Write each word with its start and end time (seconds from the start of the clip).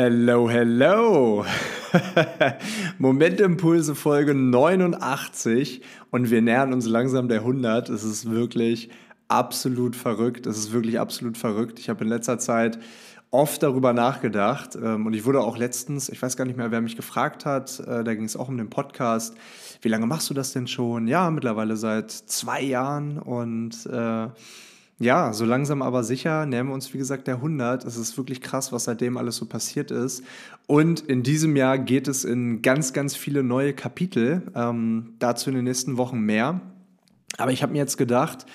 Hello, 0.00 0.48
hello. 0.48 1.44
Momentimpulse 2.98 3.96
Folge 3.96 4.32
89 4.32 5.82
und 6.12 6.30
wir 6.30 6.40
nähern 6.40 6.72
uns 6.72 6.86
langsam 6.86 7.26
der 7.26 7.40
100. 7.40 7.88
Es 7.88 8.04
ist 8.04 8.30
wirklich 8.30 8.90
absolut 9.26 9.96
verrückt. 9.96 10.46
Es 10.46 10.56
ist 10.56 10.72
wirklich 10.72 11.00
absolut 11.00 11.36
verrückt. 11.36 11.80
Ich 11.80 11.88
habe 11.88 12.04
in 12.04 12.10
letzter 12.10 12.38
Zeit 12.38 12.78
oft 13.32 13.60
darüber 13.60 13.92
nachgedacht 13.92 14.78
ähm, 14.80 15.04
und 15.04 15.14
ich 15.14 15.24
wurde 15.24 15.40
auch 15.40 15.58
letztens, 15.58 16.08
ich 16.10 16.22
weiß 16.22 16.36
gar 16.36 16.44
nicht 16.44 16.56
mehr, 16.56 16.70
wer 16.70 16.80
mich 16.80 16.94
gefragt 16.94 17.44
hat, 17.44 17.80
äh, 17.80 18.04
da 18.04 18.14
ging 18.14 18.24
es 18.24 18.36
auch 18.36 18.48
um 18.48 18.56
den 18.56 18.70
Podcast, 18.70 19.34
wie 19.82 19.88
lange 19.88 20.06
machst 20.06 20.30
du 20.30 20.34
das 20.34 20.52
denn 20.52 20.68
schon? 20.68 21.08
Ja, 21.08 21.28
mittlerweile 21.32 21.76
seit 21.76 22.12
zwei 22.12 22.62
Jahren 22.62 23.18
und 23.18 23.84
äh, 23.86 24.28
ja, 25.00 25.32
so 25.32 25.44
langsam 25.44 25.80
aber 25.80 26.02
sicher 26.02 26.44
nähern 26.44 26.68
wir 26.68 26.74
uns, 26.74 26.92
wie 26.92 26.98
gesagt, 26.98 27.28
der 27.28 27.36
100. 27.36 27.84
Es 27.84 27.96
ist 27.96 28.16
wirklich 28.16 28.40
krass, 28.40 28.72
was 28.72 28.84
seitdem 28.84 29.16
alles 29.16 29.36
so 29.36 29.46
passiert 29.46 29.92
ist. 29.92 30.24
Und 30.66 31.00
in 31.00 31.22
diesem 31.22 31.54
Jahr 31.54 31.78
geht 31.78 32.08
es 32.08 32.24
in 32.24 32.62
ganz, 32.62 32.92
ganz 32.92 33.14
viele 33.14 33.44
neue 33.44 33.74
Kapitel. 33.74 34.42
Ähm, 34.56 35.14
dazu 35.20 35.50
in 35.50 35.56
den 35.56 35.64
nächsten 35.64 35.96
Wochen 35.98 36.18
mehr. 36.18 36.60
Aber 37.36 37.52
ich 37.52 37.62
habe 37.62 37.72
mir 37.72 37.78
jetzt 37.78 37.96
gedacht, 37.96 38.46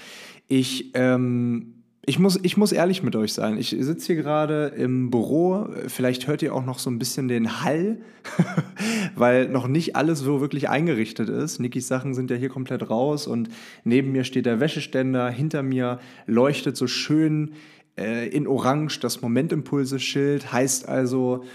ich 0.50 0.92
ähm, 0.96 1.73
ich 2.06 2.20
muss, 2.20 2.38
ich 2.44 2.58
muss 2.58 2.74
ehrlich 2.74 3.02
mit 3.02 3.16
euch 3.16 3.32
sein. 3.32 3.58
Ich 3.58 3.70
sitze 3.70 4.08
hier 4.08 4.22
gerade 4.22 4.74
im 4.76 5.10
Büro. 5.10 5.68
Vielleicht 5.88 6.28
hört 6.28 6.42
ihr 6.42 6.54
auch 6.54 6.66
noch 6.66 6.80
so 6.80 6.90
ein 6.90 7.00
bisschen 7.00 7.30
den 7.30 7.64
Hall, 7.64 7.98
weil 9.16 9.48
noch 9.48 9.68
nicht 9.68 9.96
alles 9.96 10.20
so 10.20 10.42
wirklich 10.42 10.70
eingerichtet 10.70 11.30
ist. 11.30 11.60
Nikis 11.60 11.88
Sachen 11.88 12.14
sind 12.14 12.30
ja 12.30 12.36
hier 12.36 12.50
komplett 12.50 12.90
raus 12.90 13.26
und 13.26 13.48
neben 13.86 14.12
mir 14.12 14.26
steht 14.26 14.46
der 14.46 14.60
Wäscheständer. 14.60 15.30
Hinter 15.30 15.64
mir 15.64 16.00
leuchtet 16.28 16.76
so 16.76 16.88
schön 16.88 17.54
äh, 17.98 18.28
in 18.28 18.48
Orange 18.48 19.00
das 19.00 19.22
Momentimpulse-Schild. 19.22 20.52
Heißt 20.52 20.90
also, 20.90 21.46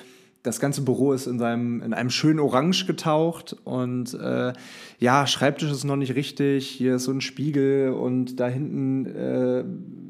das 0.48 0.60
ganze 0.60 0.82
Büro 0.82 1.12
ist 1.12 1.26
in, 1.26 1.38
seinem, 1.38 1.82
in 1.82 1.94
einem 1.94 2.10
schönen 2.10 2.40
Orange 2.40 2.86
getaucht 2.86 3.56
und 3.64 4.14
äh, 4.14 4.52
ja, 4.98 5.26
Schreibtisch 5.26 5.70
ist 5.70 5.84
noch 5.84 5.96
nicht 5.96 6.14
richtig. 6.14 6.66
Hier 6.66 6.96
ist 6.96 7.04
so 7.04 7.12
ein 7.12 7.20
Spiegel 7.20 7.92
und 7.92 8.40
da 8.40 8.48
hinten 8.48 9.06
äh, 9.06 9.64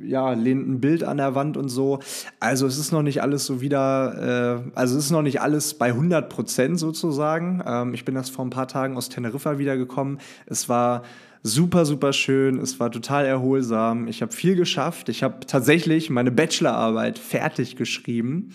ja, 0.06 0.33
lehnt 0.33 0.66
ein 0.69 0.81
Bild 0.81 1.05
an 1.05 1.19
der 1.19 1.34
Wand 1.34 1.56
und 1.56 1.69
so. 1.69 2.00
Also 2.41 2.66
es 2.66 2.78
ist 2.78 2.92
noch 2.92 3.03
nicht 3.03 3.22
alles 3.22 3.44
so 3.44 3.61
wieder, 3.61 4.62
äh, 4.64 4.70
also 4.75 4.97
es 4.97 5.06
ist 5.06 5.11
noch 5.11 5.22
nicht 5.22 5.41
alles 5.41 5.75
bei 5.75 5.89
100 5.89 6.28
Prozent 6.28 6.78
sozusagen. 6.78 7.62
Ähm, 7.66 7.94
ich 7.94 8.05
bin 8.05 8.16
erst 8.16 8.31
vor 8.31 8.44
ein 8.44 8.50
paar 8.50 8.69
Tagen 8.69 8.97
aus 8.97 9.09
Teneriffa 9.09 9.59
wiedergekommen. 9.59 10.19
Es 10.47 10.69
war 10.69 11.03
super, 11.42 11.84
super 11.84 12.12
schön. 12.12 12.59
Es 12.59 12.81
war 12.81 12.91
total 12.91 13.27
erholsam. 13.27 14.09
Ich 14.09 14.22
habe 14.22 14.33
viel 14.33 14.56
geschafft. 14.56 15.09
Ich 15.09 15.22
habe 15.22 15.47
tatsächlich 15.47 16.11
meine 16.11 16.31
Bachelorarbeit 16.31 17.19
fertig 17.19 17.77
geschrieben. 17.77 18.50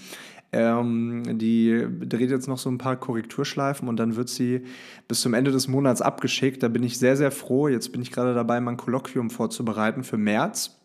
Ähm, 0.53 1.23
die 1.39 1.85
dreht 2.07 2.29
jetzt 2.29 2.47
noch 2.47 2.59
so 2.59 2.69
ein 2.69 2.77
paar 2.77 2.95
Korrekturschleifen 2.95 3.87
und 3.87 3.97
dann 3.97 4.15
wird 4.15 4.29
sie 4.29 4.61
bis 5.07 5.21
zum 5.21 5.33
Ende 5.33 5.51
des 5.51 5.67
Monats 5.67 6.01
abgeschickt. 6.01 6.61
Da 6.61 6.67
bin 6.67 6.83
ich 6.83 6.99
sehr, 6.99 7.17
sehr 7.17 7.31
froh. 7.31 7.67
Jetzt 7.67 7.91
bin 7.91 8.01
ich 8.01 8.11
gerade 8.11 8.35
dabei, 8.35 8.61
mein 8.61 8.77
Kolloquium 8.77 9.31
vorzubereiten 9.31 10.03
für 10.03 10.17
März. 10.17 10.79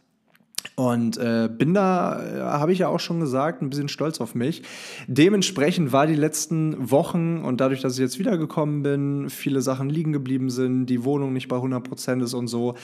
Und 0.75 1.19
äh, 1.19 1.48
bin 1.52 1.75
da, 1.75 2.22
äh, 2.22 2.41
habe 2.41 2.72
ich 2.72 2.80
ja 2.80 2.88
auch 2.88 3.00
schon 3.00 3.20
gesagt, 3.20 3.62
ein 3.62 3.70
bisschen 3.70 3.88
stolz 3.88 4.20
auf 4.20 4.34
mich. 4.34 4.62
Dementsprechend 5.06 5.92
war 5.92 6.06
die 6.06 6.14
letzten 6.14 6.91
Wochen 6.91 7.38
und 7.38 7.60
dadurch, 7.60 7.80
dass 7.80 7.94
ich 7.94 8.00
jetzt 8.00 8.19
wiedergekommen 8.19 8.82
bin, 8.82 9.30
viele 9.30 9.60
Sachen 9.60 9.91
liegen 9.91 10.12
geblieben 10.12 10.50
sind, 10.50 10.86
die 10.86 11.05
Wohnung 11.05 11.32
nicht 11.32 11.48
bei 11.48 11.56
100 11.56 11.84
Prozent 11.84 12.22
ist 12.22 12.34
und 12.34 12.48
so, 12.48 12.75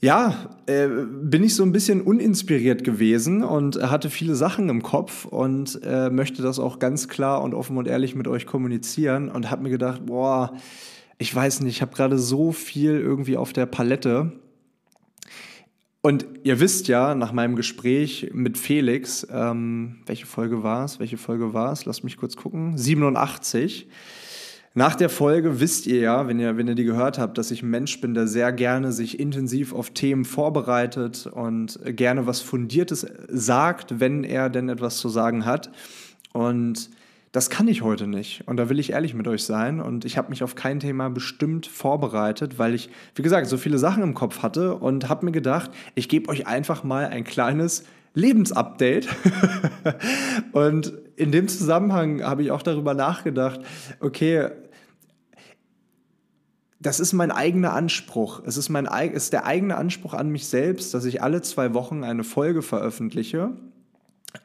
ja, 0.00 0.50
äh, 0.66 0.86
bin 0.86 1.42
ich 1.42 1.56
so 1.56 1.64
ein 1.64 1.72
bisschen 1.72 2.02
uninspiriert 2.02 2.84
gewesen 2.84 3.42
und 3.42 3.82
hatte 3.90 4.10
viele 4.10 4.36
Sachen 4.36 4.68
im 4.68 4.82
Kopf 4.82 5.24
und 5.24 5.80
äh, 5.82 6.08
möchte 6.08 6.40
das 6.42 6.60
auch 6.60 6.78
ganz 6.78 7.08
klar 7.08 7.42
und 7.42 7.52
offen 7.52 7.76
und 7.76 7.88
ehrlich 7.88 8.14
mit 8.14 8.28
euch 8.28 8.46
kommunizieren 8.46 9.28
und 9.28 9.50
habe 9.50 9.64
mir 9.64 9.70
gedacht, 9.70 10.06
boah, 10.06 10.52
ich 11.18 11.34
weiß 11.34 11.60
nicht, 11.62 11.76
ich 11.76 11.82
habe 11.82 11.96
gerade 11.96 12.16
so 12.16 12.52
viel 12.52 12.92
irgendwie 12.92 13.36
auf 13.36 13.52
der 13.52 13.66
Palette. 13.66 14.32
Und 16.00 16.26
ihr 16.44 16.60
wisst 16.60 16.86
ja, 16.86 17.16
nach 17.16 17.32
meinem 17.32 17.56
Gespräch 17.56 18.30
mit 18.32 18.56
Felix, 18.56 19.26
ähm, 19.32 19.98
welche 20.06 20.26
Folge 20.26 20.62
war 20.62 20.84
es? 20.84 21.00
Welche 21.00 21.16
Folge 21.16 21.52
war 21.54 21.72
es? 21.72 21.86
Lasst 21.86 22.04
mich 22.04 22.16
kurz 22.16 22.36
gucken. 22.36 22.78
87 22.78 23.88
nach 24.78 24.94
der 24.94 25.08
Folge 25.08 25.58
wisst 25.58 25.88
ihr 25.88 25.98
ja, 25.98 26.28
wenn 26.28 26.38
ihr, 26.38 26.56
wenn 26.56 26.68
ihr 26.68 26.76
die 26.76 26.84
gehört 26.84 27.18
habt, 27.18 27.36
dass 27.36 27.50
ich 27.50 27.64
ein 27.64 27.68
Mensch 27.68 28.00
bin, 28.00 28.14
der 28.14 28.28
sehr 28.28 28.52
gerne 28.52 28.92
sich 28.92 29.18
intensiv 29.18 29.74
auf 29.74 29.90
Themen 29.90 30.24
vorbereitet 30.24 31.26
und 31.26 31.80
gerne 31.84 32.28
was 32.28 32.40
Fundiertes 32.42 33.04
sagt, 33.26 33.98
wenn 33.98 34.22
er 34.22 34.48
denn 34.48 34.68
etwas 34.68 34.98
zu 34.98 35.08
sagen 35.08 35.44
hat. 35.44 35.72
Und 36.32 36.90
das 37.32 37.50
kann 37.50 37.66
ich 37.66 37.82
heute 37.82 38.06
nicht. 38.06 38.44
Und 38.46 38.56
da 38.56 38.68
will 38.68 38.78
ich 38.78 38.92
ehrlich 38.92 39.14
mit 39.14 39.26
euch 39.26 39.42
sein. 39.42 39.80
Und 39.80 40.04
ich 40.04 40.16
habe 40.16 40.30
mich 40.30 40.44
auf 40.44 40.54
kein 40.54 40.78
Thema 40.78 41.10
bestimmt 41.10 41.66
vorbereitet, 41.66 42.60
weil 42.60 42.72
ich, 42.72 42.88
wie 43.16 43.22
gesagt, 43.22 43.48
so 43.48 43.56
viele 43.56 43.78
Sachen 43.78 44.04
im 44.04 44.14
Kopf 44.14 44.44
hatte 44.44 44.76
und 44.76 45.08
habe 45.08 45.26
mir 45.26 45.32
gedacht, 45.32 45.72
ich 45.96 46.08
gebe 46.08 46.28
euch 46.28 46.46
einfach 46.46 46.84
mal 46.84 47.06
ein 47.06 47.24
kleines 47.24 47.82
Lebensupdate. 48.14 49.08
und 50.52 50.92
in 51.16 51.32
dem 51.32 51.48
Zusammenhang 51.48 52.22
habe 52.22 52.44
ich 52.44 52.52
auch 52.52 52.62
darüber 52.62 52.94
nachgedacht, 52.94 53.60
okay, 53.98 54.50
das 56.80 57.00
ist 57.00 57.12
mein 57.12 57.30
eigener 57.30 57.72
Anspruch. 57.72 58.42
Es 58.46 58.56
ist, 58.56 58.68
mein, 58.68 58.86
ist 58.86 59.32
der 59.32 59.46
eigene 59.46 59.76
Anspruch 59.76 60.14
an 60.14 60.30
mich 60.30 60.46
selbst, 60.46 60.94
dass 60.94 61.04
ich 61.04 61.22
alle 61.22 61.42
zwei 61.42 61.74
Wochen 61.74 62.04
eine 62.04 62.24
Folge 62.24 62.62
veröffentliche 62.62 63.50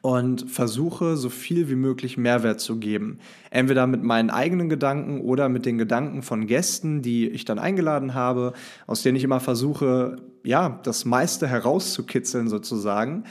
und 0.00 0.50
versuche, 0.50 1.16
so 1.16 1.28
viel 1.28 1.68
wie 1.68 1.76
möglich 1.76 2.16
Mehrwert 2.16 2.60
zu 2.60 2.78
geben. 2.78 3.18
Entweder 3.50 3.86
mit 3.86 4.02
meinen 4.02 4.30
eigenen 4.30 4.68
Gedanken 4.68 5.20
oder 5.20 5.48
mit 5.48 5.66
den 5.66 5.78
Gedanken 5.78 6.22
von 6.22 6.46
Gästen, 6.46 7.02
die 7.02 7.28
ich 7.28 7.44
dann 7.44 7.58
eingeladen 7.58 8.14
habe, 8.14 8.52
aus 8.86 9.02
denen 9.02 9.16
ich 9.16 9.24
immer 9.24 9.40
versuche, 9.40 10.16
ja, 10.42 10.80
das 10.82 11.04
meiste 11.04 11.46
herauszukitzeln 11.46 12.48
sozusagen. 12.48 13.24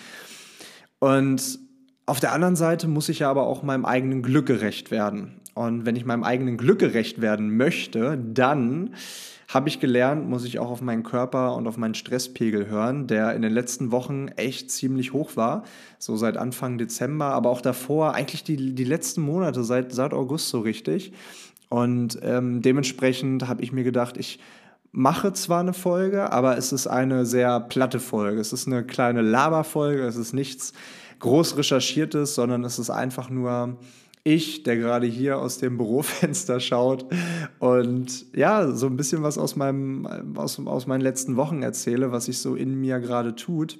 Und 1.00 1.60
auf 2.06 2.20
der 2.20 2.32
anderen 2.32 2.56
Seite 2.56 2.88
muss 2.88 3.10
ich 3.10 3.20
ja 3.20 3.30
aber 3.30 3.48
auch 3.48 3.64
meinem 3.64 3.86
eigenen 3.86 4.22
Glück 4.22 4.46
gerecht 4.46 4.92
werden. 4.92 5.42
Und 5.54 5.86
wenn 5.86 5.96
ich 5.96 6.06
meinem 6.06 6.24
eigenen 6.24 6.58
Glück 6.58 6.80
gerecht 6.80 7.22
werden 7.22 7.56
möchte, 7.56 8.18
dann 8.18 8.96
habe 9.54 9.70
ich 9.70 9.80
gelernt, 9.80 10.28
muss 10.28 10.46
ich 10.46 10.58
auch 10.58 10.72
auf 10.72 10.82
meinen 10.82 11.04
Körper 11.04 11.56
und 11.56 11.68
auf 11.68 11.78
meinen 11.78 11.94
Stresspegel 11.94 12.68
hören, 12.68 13.06
der 13.06 13.36
in 13.36 13.44
den 13.44 13.54
letzten 13.54 13.92
Wochen 13.92 14.30
echt 14.30 14.72
ziemlich 14.72 15.14
hoch 15.14 15.36
war. 15.36 15.64
So 16.00 16.16
seit 16.18 16.38
Anfang 16.38 16.80
Dezember, 16.80 17.26
aber 17.26 17.52
auch 17.52 17.62
davor, 17.62 18.16
eigentlich 18.16 18.44
die, 18.44 18.74
die 18.74 18.84
letzten 18.84 19.22
Monate, 19.22 19.64
seit, 19.64 19.92
seit 19.94 20.14
August 20.14 20.50
so 20.50 20.62
richtig. 20.62 21.14
Und 21.70 22.20
ähm, 22.24 22.62
dementsprechend 22.62 23.48
habe 23.48 23.62
ich 23.64 23.72
mir 23.72 23.84
gedacht, 23.84 24.18
ich 24.18 24.40
mache 24.92 25.34
zwar 25.34 25.60
eine 25.60 25.74
Folge, 25.74 26.32
aber 26.32 26.58
es 26.58 26.72
ist 26.72 26.88
eine 26.88 27.26
sehr 27.26 27.60
platte 27.60 28.00
Folge. 28.00 28.40
Es 28.40 28.54
ist 28.54 28.68
eine 28.68 28.84
kleine 28.84 29.22
Laberfolge, 29.22 30.04
es 30.04 30.16
ist 30.16 30.34
nichts 30.34 30.74
groß 31.20 31.58
recherchiertes, 31.58 32.36
sondern 32.36 32.64
es 32.64 32.80
ist 32.80 32.90
einfach 32.90 33.30
nur 33.30 33.78
ich, 34.24 34.64
der 34.64 34.78
gerade 34.78 35.08
hier 35.08 35.40
aus 35.40 35.58
dem 35.58 35.78
Bürofenster 35.78 36.60
schaut 36.60 37.06
und 37.60 38.26
ja, 38.36 38.72
so 38.72 38.88
ein 38.88 38.98
bisschen 38.98 39.24
was 39.24 39.38
aus, 39.38 39.56
meinem, 39.56 40.36
aus, 40.36 40.60
aus 40.66 40.88
meinen 40.88 41.02
letzten 41.02 41.36
Wochen 41.36 41.62
erzähle, 41.62 42.12
was 42.12 42.26
sich 42.26 42.40
so 42.40 42.56
in 42.56 42.80
mir 42.80 43.00
gerade 43.00 43.36
tut. 43.36 43.80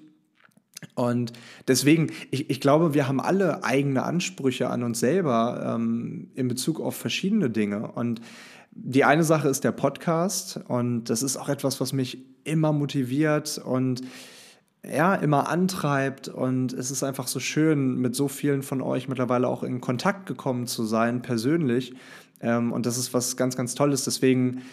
Und 0.96 1.32
deswegen, 1.68 2.12
ich, 2.30 2.50
ich 2.50 2.60
glaube, 2.60 2.94
wir 2.94 3.08
haben 3.08 3.22
alle 3.22 3.64
eigene 3.64 4.04
Ansprüche 4.04 4.70
an 4.70 4.84
uns 4.84 5.00
selber 5.00 5.76
ähm, 5.76 6.30
in 6.36 6.50
Bezug 6.50 6.82
auf 6.82 6.96
verschiedene 6.96 7.50
Dinge. 7.50 7.92
Und 7.92 8.20
die 8.72 9.06
eine 9.06 9.24
Sache 9.24 9.48
ist 9.48 9.64
der 9.64 9.72
Podcast 9.72 10.60
und 10.68 11.06
das 11.06 11.24
ist 11.24 11.38
auch 11.38 11.48
etwas, 11.48 11.80
was 11.80 11.94
mich 11.94 12.26
immer 12.44 12.74
motiviert 12.74 13.62
und 13.64 14.02
ja, 14.86 15.16
immer 15.16 15.50
antreibt. 15.50 16.28
Und 16.28 16.74
es 16.74 16.92
ist 16.92 17.04
einfach 17.04 17.28
so 17.28 17.40
schön, 17.40 17.98
mit 17.98 18.16
so 18.16 18.28
vielen 18.28 18.64
von 18.64 18.82
euch 18.82 19.08
mittlerweile 19.08 19.48
auch 19.48 19.64
in 19.64 19.82
Kontakt 19.82 20.26
gekommen 20.26 20.68
zu 20.68 20.84
sein, 20.84 21.22
persönlich. 21.22 21.94
Ähm, 22.42 22.72
und 22.72 22.86
das 22.86 22.98
ist 22.98 23.14
was 23.14 23.38
ganz, 23.38 23.56
ganz 23.56 23.76
Tolles. 23.76 24.04
Deswegen 24.04 24.64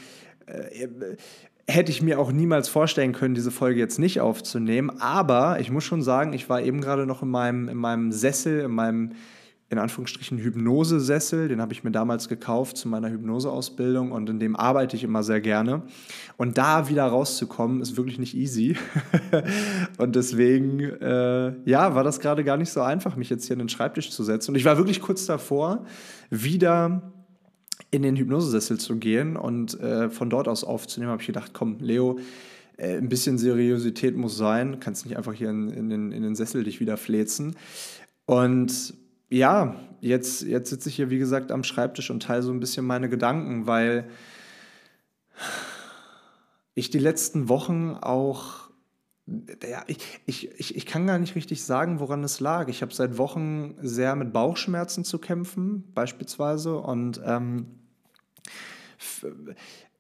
äh, 0.46 0.88
hätte 1.68 1.92
ich 1.92 2.02
mir 2.02 2.18
auch 2.18 2.32
niemals 2.32 2.68
vorstellen 2.68 3.12
können, 3.12 3.34
diese 3.34 3.50
Folge 3.50 3.78
jetzt 3.78 3.98
nicht 3.98 4.20
aufzunehmen. 4.20 4.90
Aber 5.00 5.60
ich 5.60 5.70
muss 5.70 5.84
schon 5.84 6.02
sagen, 6.02 6.32
ich 6.32 6.48
war 6.48 6.60
eben 6.60 6.80
gerade 6.80 7.06
noch 7.06 7.22
in 7.22 7.30
meinem, 7.30 7.68
in 7.68 7.76
meinem 7.76 8.12
Sessel, 8.12 8.60
in 8.60 8.72
meinem 8.72 9.12
in 9.70 9.78
Anführungsstrichen 9.78 10.38
Hypnosesessel, 10.38 11.46
den 11.46 11.60
habe 11.60 11.72
ich 11.72 11.84
mir 11.84 11.92
damals 11.92 12.28
gekauft 12.28 12.76
zu 12.76 12.88
meiner 12.88 13.08
Hypnoseausbildung 13.08 14.10
und 14.10 14.28
in 14.28 14.40
dem 14.40 14.56
arbeite 14.56 14.96
ich 14.96 15.04
immer 15.04 15.22
sehr 15.22 15.40
gerne. 15.40 15.82
Und 16.36 16.58
da 16.58 16.88
wieder 16.88 17.04
rauszukommen, 17.04 17.80
ist 17.80 17.96
wirklich 17.96 18.18
nicht 18.18 18.36
easy. 18.36 18.76
und 19.98 20.16
deswegen, 20.16 20.80
äh, 20.80 21.54
ja, 21.64 21.94
war 21.94 22.02
das 22.02 22.18
gerade 22.18 22.42
gar 22.42 22.56
nicht 22.56 22.70
so 22.70 22.80
einfach, 22.80 23.14
mich 23.14 23.30
jetzt 23.30 23.46
hier 23.46 23.54
in 23.54 23.60
den 23.60 23.68
Schreibtisch 23.68 24.10
zu 24.10 24.24
setzen. 24.24 24.50
Und 24.50 24.56
ich 24.56 24.64
war 24.64 24.76
wirklich 24.76 25.00
kurz 25.00 25.24
davor, 25.26 25.84
wieder 26.30 27.12
in 27.92 28.02
den 28.02 28.16
Hypnosesessel 28.16 28.78
zu 28.78 28.96
gehen 28.96 29.36
und 29.36 29.78
äh, 29.78 30.10
von 30.10 30.30
dort 30.30 30.48
aus 30.48 30.64
aufzunehmen, 30.64 31.12
habe 31.12 31.22
ich 31.22 31.28
gedacht, 31.28 31.52
komm, 31.54 31.76
Leo, 31.78 32.18
äh, 32.76 32.96
ein 32.96 33.08
bisschen 33.08 33.38
Seriosität 33.38 34.16
muss 34.16 34.36
sein, 34.36 34.80
kannst 34.80 35.06
nicht 35.06 35.16
einfach 35.16 35.34
hier 35.34 35.50
in, 35.50 35.68
in, 35.68 35.90
den, 35.90 36.10
in 36.10 36.24
den 36.24 36.34
Sessel 36.34 36.64
dich 36.64 36.80
wieder 36.80 36.96
fläzen. 36.96 37.54
Und 38.26 38.94
ja, 39.30 39.76
jetzt, 40.00 40.42
jetzt 40.42 40.70
sitze 40.70 40.88
ich 40.88 40.96
hier, 40.96 41.10
wie 41.10 41.18
gesagt, 41.18 41.52
am 41.52 41.64
Schreibtisch 41.64 42.10
und 42.10 42.22
teile 42.22 42.42
so 42.42 42.52
ein 42.52 42.60
bisschen 42.60 42.84
meine 42.84 43.08
Gedanken, 43.08 43.66
weil 43.66 44.10
ich 46.74 46.90
die 46.90 46.98
letzten 46.98 47.48
Wochen 47.48 47.96
auch 48.00 48.70
ja, 49.68 49.84
ich, 49.86 49.98
ich, 50.26 50.76
ich, 50.76 50.86
kann 50.86 51.06
gar 51.06 51.18
nicht 51.18 51.36
richtig 51.36 51.62
sagen, 51.62 52.00
woran 52.00 52.24
es 52.24 52.40
lag. 52.40 52.68
Ich 52.68 52.82
habe 52.82 52.92
seit 52.92 53.16
Wochen 53.16 53.76
sehr 53.80 54.16
mit 54.16 54.32
Bauchschmerzen 54.32 55.04
zu 55.04 55.18
kämpfen, 55.18 55.84
beispielsweise. 55.94 56.76
Und 56.78 57.20
ähm, 57.24 57.66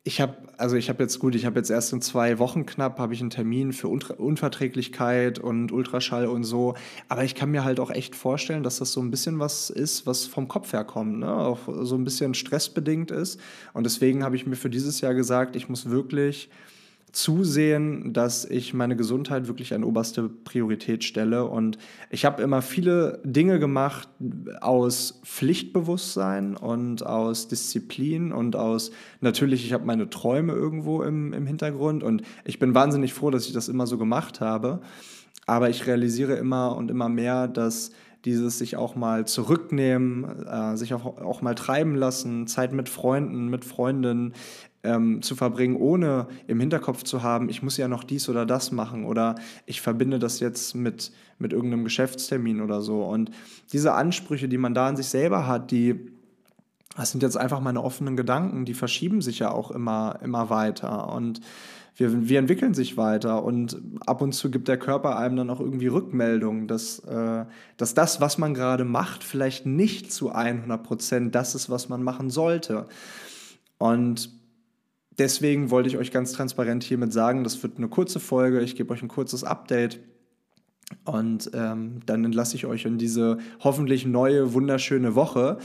ich 0.02 0.20
habe, 0.20 0.36
also 0.56 0.76
ich 0.76 0.88
habe 0.88 1.02
jetzt 1.02 1.18
gut, 1.18 1.34
ich 1.34 1.44
habe 1.44 1.58
jetzt 1.58 1.70
erst 1.70 1.92
in 1.92 2.00
zwei 2.00 2.38
Wochen 2.38 2.64
knapp, 2.64 2.98
habe 2.98 3.12
ich 3.12 3.20
einen 3.20 3.28
Termin 3.28 3.74
für 3.74 3.88
Unverträglichkeit 3.88 5.38
und 5.38 5.72
Ultraschall 5.72 6.26
und 6.26 6.44
so. 6.44 6.74
Aber 7.08 7.22
ich 7.24 7.34
kann 7.34 7.50
mir 7.50 7.64
halt 7.64 7.80
auch 7.80 7.90
echt 7.90 8.16
vorstellen, 8.16 8.62
dass 8.62 8.78
das 8.78 8.92
so 8.92 9.02
ein 9.02 9.10
bisschen 9.10 9.38
was 9.38 9.68
ist, 9.68 10.06
was 10.06 10.24
vom 10.24 10.48
Kopf 10.48 10.72
herkommt, 10.72 11.18
ne? 11.18 11.30
auch 11.30 11.60
so 11.82 11.96
ein 11.96 12.04
bisschen 12.04 12.32
stressbedingt 12.32 13.10
ist. 13.10 13.38
Und 13.74 13.84
deswegen 13.84 14.24
habe 14.24 14.36
ich 14.36 14.46
mir 14.46 14.56
für 14.56 14.70
dieses 14.70 15.02
Jahr 15.02 15.14
gesagt, 15.14 15.54
ich 15.54 15.68
muss 15.68 15.90
wirklich 15.90 16.48
zusehen, 17.12 18.12
dass 18.12 18.44
ich 18.44 18.74
meine 18.74 18.96
Gesundheit 18.96 19.48
wirklich 19.48 19.74
an 19.74 19.84
oberste 19.84 20.28
Priorität 20.28 21.04
stelle. 21.04 21.44
Und 21.46 21.78
ich 22.10 22.24
habe 22.24 22.42
immer 22.42 22.62
viele 22.62 23.20
Dinge 23.24 23.58
gemacht 23.58 24.08
aus 24.60 25.20
Pflichtbewusstsein 25.24 26.56
und 26.56 27.04
aus 27.04 27.48
Disziplin 27.48 28.32
und 28.32 28.56
aus, 28.56 28.90
natürlich, 29.20 29.64
ich 29.64 29.72
habe 29.72 29.84
meine 29.86 30.10
Träume 30.10 30.52
irgendwo 30.52 31.02
im, 31.02 31.32
im 31.32 31.46
Hintergrund 31.46 32.02
und 32.02 32.22
ich 32.44 32.58
bin 32.58 32.74
wahnsinnig 32.74 33.12
froh, 33.12 33.30
dass 33.30 33.46
ich 33.46 33.52
das 33.52 33.68
immer 33.68 33.86
so 33.86 33.98
gemacht 33.98 34.40
habe. 34.40 34.80
Aber 35.46 35.68
ich 35.68 35.86
realisiere 35.86 36.34
immer 36.34 36.76
und 36.76 36.90
immer 36.90 37.08
mehr, 37.08 37.48
dass 37.48 37.90
dieses 38.24 38.58
sich 38.58 38.76
auch 38.76 38.96
mal 38.96 39.26
zurücknehmen, 39.26 40.46
äh, 40.46 40.76
sich 40.76 40.92
auch, 40.94 41.04
auch 41.04 41.42
mal 41.42 41.54
treiben 41.54 41.94
lassen, 41.94 42.46
Zeit 42.46 42.72
mit 42.72 42.88
Freunden, 42.88 43.48
mit 43.48 43.64
Freundinnen, 43.64 44.34
ähm, 44.82 45.22
zu 45.22 45.36
verbringen, 45.36 45.76
ohne 45.76 46.26
im 46.46 46.60
Hinterkopf 46.60 47.02
zu 47.02 47.22
haben, 47.22 47.48
ich 47.48 47.62
muss 47.62 47.76
ja 47.76 47.88
noch 47.88 48.04
dies 48.04 48.28
oder 48.28 48.46
das 48.46 48.72
machen 48.72 49.04
oder 49.04 49.34
ich 49.66 49.80
verbinde 49.80 50.18
das 50.18 50.40
jetzt 50.40 50.74
mit, 50.74 51.12
mit 51.38 51.52
irgendeinem 51.52 51.84
Geschäftstermin 51.84 52.60
oder 52.60 52.80
so. 52.80 53.02
Und 53.02 53.30
diese 53.72 53.92
Ansprüche, 53.92 54.48
die 54.48 54.58
man 54.58 54.74
da 54.74 54.88
an 54.88 54.96
sich 54.96 55.08
selber 55.08 55.46
hat, 55.46 55.70
die, 55.70 56.10
das 56.96 57.10
sind 57.10 57.22
jetzt 57.22 57.36
einfach 57.36 57.60
meine 57.60 57.82
offenen 57.82 58.16
Gedanken, 58.16 58.64
die 58.64 58.74
verschieben 58.74 59.20
sich 59.20 59.38
ja 59.40 59.50
auch 59.50 59.70
immer, 59.70 60.18
immer 60.22 60.48
weiter. 60.48 61.12
Und 61.12 61.40
wir, 61.96 62.28
wir 62.28 62.38
entwickeln 62.38 62.72
sich 62.72 62.96
weiter 62.96 63.44
und 63.44 63.80
ab 64.06 64.22
und 64.22 64.32
zu 64.32 64.50
gibt 64.50 64.68
der 64.68 64.78
Körper 64.78 65.18
einem 65.18 65.36
dann 65.36 65.50
auch 65.50 65.60
irgendwie 65.60 65.88
Rückmeldungen, 65.88 66.66
dass, 66.66 67.00
äh, 67.00 67.44
dass 67.76 67.92
das, 67.92 68.22
was 68.22 68.38
man 68.38 68.54
gerade 68.54 68.86
macht, 68.86 69.22
vielleicht 69.22 69.66
nicht 69.66 70.10
zu 70.10 70.30
100 70.30 70.82
Prozent 70.82 71.34
das 71.34 71.54
ist, 71.54 71.68
was 71.68 71.90
man 71.90 72.02
machen 72.02 72.30
sollte. 72.30 72.86
Und 73.76 74.39
deswegen 75.20 75.70
wollte 75.70 75.88
ich 75.88 75.98
euch 75.98 76.10
ganz 76.10 76.32
transparent 76.32 76.82
hiermit 76.82 77.12
sagen, 77.12 77.44
das 77.44 77.62
wird 77.62 77.76
eine 77.76 77.88
kurze 77.88 78.18
Folge, 78.18 78.60
ich 78.60 78.74
gebe 78.74 78.92
euch 78.92 79.02
ein 79.02 79.08
kurzes 79.08 79.44
Update. 79.44 80.00
Und 81.04 81.52
ähm, 81.54 82.00
dann 82.04 82.24
entlasse 82.24 82.56
ich 82.56 82.66
euch 82.66 82.84
in 82.84 82.98
diese 82.98 83.38
hoffentlich 83.60 84.06
neue, 84.06 84.54
wunderschöne 84.54 85.14
Woche. 85.14 85.58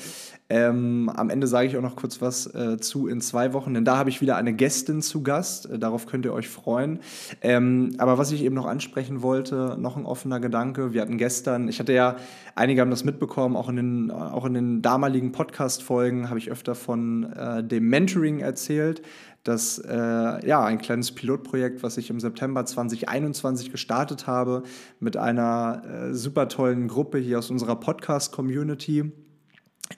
Ähm, 0.49 1.09
am 1.09 1.31
Ende 1.31 1.47
sage 1.47 1.67
ich 1.67 1.75
auch 1.75 1.81
noch 1.81 1.95
kurz 1.95 2.21
was 2.21 2.45
äh, 2.53 2.77
zu 2.77 3.07
in 3.07 3.21
zwei 3.21 3.51
Wochen, 3.53 3.73
denn 3.73 3.83
da 3.83 3.97
habe 3.97 4.11
ich 4.11 4.21
wieder 4.21 4.35
eine 4.35 4.53
Gästin 4.53 5.01
zu 5.01 5.23
Gast. 5.23 5.67
Äh, 5.67 5.79
darauf 5.79 6.05
könnt 6.05 6.25
ihr 6.25 6.33
euch 6.33 6.47
freuen. 6.47 6.99
Ähm, 7.41 7.95
aber 7.97 8.19
was 8.19 8.31
ich 8.31 8.43
eben 8.43 8.53
noch 8.53 8.67
ansprechen 8.67 9.23
wollte, 9.23 9.75
noch 9.79 9.97
ein 9.97 10.05
offener 10.05 10.39
Gedanke. 10.39 10.93
Wir 10.93 11.01
hatten 11.01 11.17
gestern, 11.17 11.67
ich 11.67 11.79
hatte 11.79 11.93
ja, 11.93 12.17
einige 12.53 12.81
haben 12.81 12.91
das 12.91 13.03
mitbekommen, 13.03 13.55
auch 13.55 13.69
in 13.69 13.77
den, 13.77 14.11
auch 14.11 14.45
in 14.45 14.53
den 14.53 14.81
damaligen 14.83 15.31
Podcast-Folgen 15.31 16.29
habe 16.29 16.37
ich 16.37 16.51
öfter 16.51 16.75
von 16.75 17.33
äh, 17.33 17.63
dem 17.63 17.89
Mentoring 17.89 18.41
erzählt 18.41 19.01
das 19.45 19.77
äh, 19.77 20.47
ja 20.47 20.65
ein 20.65 20.79
kleines 20.79 21.13
Pilotprojekt, 21.13 21.83
was 21.83 21.97
ich 21.97 22.09
im 22.09 22.19
September 22.19 22.65
2021 22.65 23.71
gestartet 23.71 24.27
habe 24.27 24.63
mit 24.99 25.15
einer 25.17 25.83
äh, 25.85 26.13
super 26.13 26.49
tollen 26.49 26.87
Gruppe 26.87 27.19
hier 27.19 27.39
aus 27.39 27.51
unserer 27.51 27.75
Podcast-Community. 27.75 29.11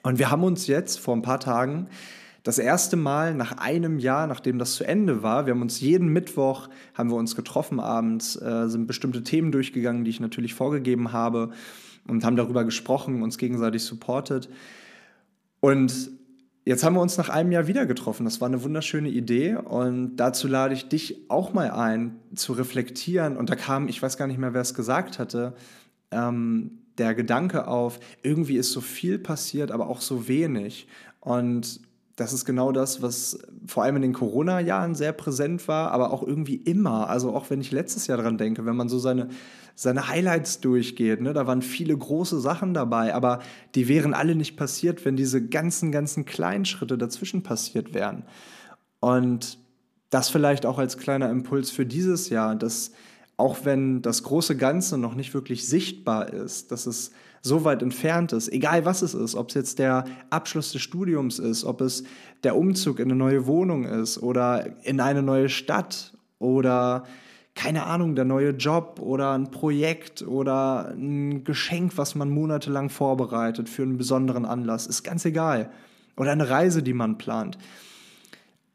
Und 0.02 0.18
wir 0.18 0.30
haben 0.30 0.44
uns 0.44 0.66
jetzt 0.66 1.00
vor 1.00 1.16
ein 1.16 1.22
paar 1.22 1.40
Tagen 1.40 1.88
das 2.42 2.58
erste 2.58 2.96
Mal 2.96 3.34
nach 3.34 3.52
einem 3.52 3.98
Jahr, 3.98 4.26
nachdem 4.26 4.58
das 4.58 4.74
zu 4.74 4.84
Ende 4.84 5.22
war, 5.22 5.46
wir 5.46 5.54
haben 5.54 5.62
uns 5.62 5.80
jeden 5.80 6.08
Mittwoch, 6.08 6.68
haben 6.94 7.10
wir 7.10 7.16
uns 7.16 7.34
getroffen 7.34 7.80
abends, 7.80 8.40
äh, 8.40 8.68
sind 8.68 8.86
bestimmte 8.86 9.22
Themen 9.22 9.50
durchgegangen, 9.50 10.04
die 10.04 10.10
ich 10.10 10.20
natürlich 10.20 10.54
vorgegeben 10.54 11.12
habe 11.12 11.50
und 12.06 12.22
haben 12.22 12.36
darüber 12.36 12.64
gesprochen, 12.64 13.22
uns 13.22 13.38
gegenseitig 13.38 13.82
supportet. 13.82 14.50
Und 15.60 16.17
Jetzt 16.68 16.84
haben 16.84 16.96
wir 16.96 17.00
uns 17.00 17.16
nach 17.16 17.30
einem 17.30 17.50
Jahr 17.50 17.66
wieder 17.66 17.86
getroffen. 17.86 18.26
Das 18.26 18.42
war 18.42 18.48
eine 18.48 18.62
wunderschöne 18.62 19.08
Idee 19.08 19.54
und 19.54 20.16
dazu 20.16 20.46
lade 20.46 20.74
ich 20.74 20.86
dich 20.90 21.30
auch 21.30 21.54
mal 21.54 21.70
ein, 21.70 22.20
zu 22.34 22.52
reflektieren. 22.52 23.38
Und 23.38 23.48
da 23.48 23.56
kam, 23.56 23.88
ich 23.88 24.02
weiß 24.02 24.18
gar 24.18 24.26
nicht 24.26 24.36
mehr, 24.36 24.52
wer 24.52 24.60
es 24.60 24.74
gesagt 24.74 25.18
hatte, 25.18 25.54
ähm, 26.10 26.82
der 26.98 27.14
Gedanke 27.14 27.68
auf, 27.68 28.00
irgendwie 28.22 28.58
ist 28.58 28.72
so 28.72 28.82
viel 28.82 29.18
passiert, 29.18 29.70
aber 29.70 29.88
auch 29.88 30.02
so 30.02 30.28
wenig. 30.28 30.88
Und 31.20 31.80
das 32.18 32.32
ist 32.32 32.44
genau 32.44 32.72
das, 32.72 33.00
was 33.00 33.38
vor 33.64 33.84
allem 33.84 33.94
in 33.94 34.02
den 34.02 34.12
Corona-Jahren 34.12 34.96
sehr 34.96 35.12
präsent 35.12 35.68
war, 35.68 35.92
aber 35.92 36.12
auch 36.12 36.24
irgendwie 36.24 36.56
immer. 36.56 37.08
Also 37.08 37.32
auch 37.32 37.48
wenn 37.48 37.60
ich 37.60 37.70
letztes 37.70 38.08
Jahr 38.08 38.18
dran 38.18 38.36
denke, 38.36 38.66
wenn 38.66 38.74
man 38.74 38.88
so 38.88 38.98
seine, 38.98 39.28
seine 39.76 40.08
Highlights 40.08 40.60
durchgeht, 40.60 41.20
ne, 41.20 41.32
da 41.32 41.46
waren 41.46 41.62
viele 41.62 41.96
große 41.96 42.40
Sachen 42.40 42.74
dabei, 42.74 43.14
aber 43.14 43.38
die 43.76 43.86
wären 43.86 44.14
alle 44.14 44.34
nicht 44.34 44.56
passiert, 44.56 45.04
wenn 45.04 45.14
diese 45.14 45.46
ganzen, 45.46 45.92
ganzen 45.92 46.24
kleinen 46.24 46.64
Schritte 46.64 46.98
dazwischen 46.98 47.44
passiert 47.44 47.94
wären. 47.94 48.24
Und 48.98 49.58
das 50.10 50.28
vielleicht 50.28 50.66
auch 50.66 50.78
als 50.80 50.98
kleiner 50.98 51.30
Impuls 51.30 51.70
für 51.70 51.86
dieses 51.86 52.30
Jahr, 52.30 52.56
dass 52.56 52.90
auch 53.36 53.58
wenn 53.62 54.02
das 54.02 54.24
große 54.24 54.56
Ganze 54.56 54.98
noch 54.98 55.14
nicht 55.14 55.34
wirklich 55.34 55.68
sichtbar 55.68 56.32
ist, 56.32 56.72
dass 56.72 56.86
es 56.86 57.12
so 57.42 57.64
weit 57.64 57.82
entfernt 57.82 58.32
ist, 58.32 58.52
egal 58.52 58.84
was 58.84 59.02
es 59.02 59.14
ist, 59.14 59.34
ob 59.34 59.48
es 59.48 59.54
jetzt 59.54 59.78
der 59.78 60.04
Abschluss 60.30 60.72
des 60.72 60.82
Studiums 60.82 61.38
ist, 61.38 61.64
ob 61.64 61.80
es 61.80 62.04
der 62.42 62.56
Umzug 62.56 62.98
in 62.98 63.10
eine 63.10 63.16
neue 63.16 63.46
Wohnung 63.46 63.84
ist 63.84 64.22
oder 64.22 64.66
in 64.84 65.00
eine 65.00 65.22
neue 65.22 65.48
Stadt 65.48 66.12
oder 66.38 67.04
keine 67.54 67.86
Ahnung, 67.86 68.14
der 68.14 68.24
neue 68.24 68.50
Job 68.50 69.00
oder 69.00 69.32
ein 69.32 69.50
Projekt 69.50 70.22
oder 70.22 70.92
ein 70.96 71.42
Geschenk, 71.42 71.96
was 71.96 72.14
man 72.14 72.30
monatelang 72.30 72.88
vorbereitet 72.88 73.68
für 73.68 73.82
einen 73.82 73.98
besonderen 73.98 74.44
Anlass, 74.44 74.86
ist 74.86 75.02
ganz 75.02 75.24
egal. 75.24 75.70
Oder 76.16 76.30
eine 76.30 76.48
Reise, 76.48 76.84
die 76.84 76.94
man 76.94 77.18
plant 77.18 77.58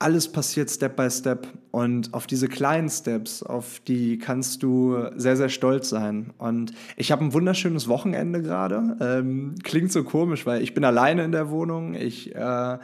alles 0.04 0.30
passiert 0.30 0.70
Step 0.70 0.98
by 0.98 1.10
Step 1.10 1.48
und 1.72 2.14
auf 2.14 2.28
diese 2.28 2.50
kleinen 2.50 2.90
Steps, 2.90 3.42
auf 3.42 3.80
die 3.80 4.18
kannst 4.18 4.62
du 4.62 4.98
sehr, 5.16 5.38
sehr 5.38 5.48
stolz 5.48 5.88
sein. 5.88 6.34
Und 6.38 6.74
ich 6.98 7.14
habe 7.14 7.24
ein 7.24 7.32
wunderschönes 7.32 7.88
Wochenende 7.88 8.42
gerade. 8.42 8.98
Ähm, 9.00 9.56
klingt 9.64 9.94
so 9.94 10.04
komisch, 10.04 10.46
weil 10.46 10.62
ich 10.62 10.74
bin 10.74 10.84
alleine 10.84 11.24
in 11.24 11.32
der 11.32 11.50
Wohnung. 11.50 11.96
Ich 11.96 12.36
äh, 12.36 12.40
habe 12.40 12.82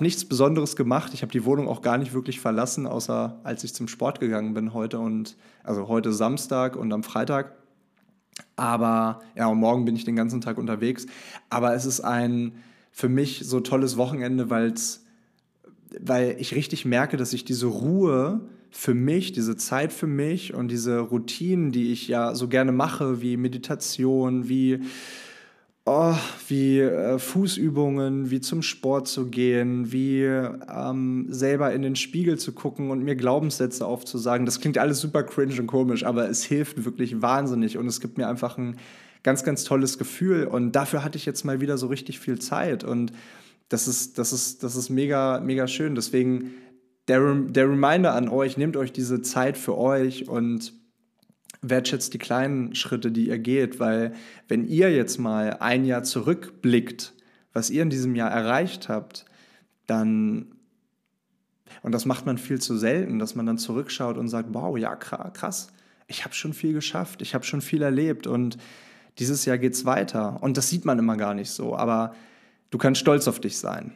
nichts 0.00 0.24
Besonderes 0.24 0.76
gemacht. 0.76 1.12
Ich 1.14 1.22
habe 1.22 1.32
die 1.32 1.44
Wohnung 1.44 1.66
auch 1.66 1.82
gar 1.82 1.98
nicht 1.98 2.14
wirklich 2.14 2.38
verlassen, 2.38 2.86
außer 2.86 3.40
als 3.42 3.64
ich 3.64 3.74
zum 3.74 3.88
Sport 3.88 4.20
gegangen 4.20 4.54
bin 4.54 4.72
heute 4.72 5.00
und 5.00 5.36
also 5.64 5.88
heute 5.88 6.12
Samstag 6.12 6.76
und 6.76 6.92
am 6.92 7.02
Freitag. 7.02 7.56
Aber 8.54 9.18
ja, 9.34 9.48
und 9.48 9.58
morgen 9.58 9.84
bin 9.84 9.96
ich 9.96 10.04
den 10.04 10.14
ganzen 10.14 10.40
Tag 10.40 10.58
unterwegs. 10.58 11.06
Aber 11.50 11.74
es 11.74 11.84
ist 11.84 12.02
ein 12.02 12.52
für 12.92 13.08
mich 13.08 13.42
so 13.44 13.58
tolles 13.58 13.96
Wochenende, 13.96 14.48
weil 14.48 14.70
es 14.70 15.05
weil 16.00 16.36
ich 16.38 16.54
richtig 16.54 16.84
merke, 16.84 17.16
dass 17.16 17.32
ich 17.32 17.44
diese 17.44 17.66
Ruhe 17.66 18.40
für 18.70 18.94
mich, 18.94 19.32
diese 19.32 19.56
Zeit 19.56 19.92
für 19.92 20.06
mich 20.06 20.54
und 20.54 20.68
diese 20.68 20.98
Routinen, 20.98 21.72
die 21.72 21.92
ich 21.92 22.08
ja 22.08 22.34
so 22.34 22.48
gerne 22.48 22.72
mache, 22.72 23.22
wie 23.22 23.36
Meditation, 23.36 24.48
wie, 24.48 24.80
oh, 25.86 26.14
wie 26.48 26.80
äh, 26.80 27.18
Fußübungen, 27.18 28.30
wie 28.30 28.40
zum 28.40 28.62
Sport 28.62 29.08
zu 29.08 29.26
gehen, 29.26 29.92
wie 29.92 30.24
ähm, 30.24 31.26
selber 31.30 31.72
in 31.72 31.82
den 31.82 31.96
Spiegel 31.96 32.38
zu 32.38 32.52
gucken 32.52 32.90
und 32.90 33.02
mir 33.02 33.16
Glaubenssätze 33.16 33.86
aufzusagen, 33.86 34.44
das 34.44 34.60
klingt 34.60 34.78
alles 34.78 35.00
super 35.00 35.22
cringe 35.22 35.58
und 35.58 35.66
komisch, 35.68 36.04
aber 36.04 36.28
es 36.28 36.44
hilft 36.44 36.84
wirklich 36.84 37.22
wahnsinnig 37.22 37.78
und 37.78 37.86
es 37.86 38.00
gibt 38.00 38.18
mir 38.18 38.28
einfach 38.28 38.58
ein 38.58 38.76
ganz, 39.22 39.42
ganz 39.42 39.64
tolles 39.64 39.96
Gefühl 39.96 40.46
und 40.46 40.72
dafür 40.72 41.02
hatte 41.02 41.16
ich 41.16 41.24
jetzt 41.24 41.44
mal 41.44 41.60
wieder 41.60 41.78
so 41.78 41.86
richtig 41.86 42.20
viel 42.20 42.38
Zeit 42.38 42.84
und 42.84 43.12
das 43.68 43.88
ist, 43.88 44.18
das 44.18 44.32
ist, 44.32 44.62
das 44.62 44.76
ist 44.76 44.90
mega, 44.90 45.40
mega 45.40 45.66
schön. 45.66 45.94
Deswegen 45.94 46.54
der, 47.08 47.34
der 47.34 47.68
Reminder 47.68 48.14
an 48.14 48.28
euch, 48.28 48.56
nehmt 48.56 48.76
euch 48.76 48.92
diese 48.92 49.22
Zeit 49.22 49.56
für 49.58 49.76
euch 49.76 50.28
und 50.28 50.72
wertschätzt 51.62 52.14
die 52.14 52.18
kleinen 52.18 52.74
Schritte, 52.74 53.10
die 53.10 53.28
ihr 53.28 53.38
geht, 53.38 53.80
weil 53.80 54.14
wenn 54.48 54.66
ihr 54.66 54.92
jetzt 54.92 55.18
mal 55.18 55.58
ein 55.60 55.84
Jahr 55.84 56.02
zurückblickt, 56.02 57.14
was 57.52 57.70
ihr 57.70 57.82
in 57.82 57.90
diesem 57.90 58.14
Jahr 58.14 58.30
erreicht 58.30 58.88
habt, 58.88 59.24
dann, 59.86 60.54
und 61.82 61.92
das 61.92 62.04
macht 62.04 62.26
man 62.26 62.38
viel 62.38 62.60
zu 62.60 62.76
selten, 62.76 63.18
dass 63.18 63.34
man 63.34 63.46
dann 63.46 63.58
zurückschaut 63.58 64.18
und 64.18 64.28
sagt, 64.28 64.50
wow, 64.52 64.76
ja, 64.76 64.94
krass, 64.96 65.68
ich 66.06 66.24
habe 66.24 66.34
schon 66.34 66.52
viel 66.52 66.72
geschafft, 66.72 67.22
ich 67.22 67.34
habe 67.34 67.44
schon 67.44 67.62
viel 67.62 67.82
erlebt 67.82 68.26
und 68.26 68.58
Dieses 69.18 69.46
Jahr 69.46 69.58
geht's 69.58 69.84
weiter. 69.84 70.42
Und 70.42 70.56
das 70.56 70.68
sieht 70.68 70.84
man 70.84 70.98
immer 70.98 71.16
gar 71.16 71.34
nicht 71.34 71.50
so, 71.50 71.76
aber 71.76 72.14
du 72.70 72.78
kannst 72.78 73.00
stolz 73.00 73.28
auf 73.28 73.40
dich 73.40 73.58
sein. 73.58 73.92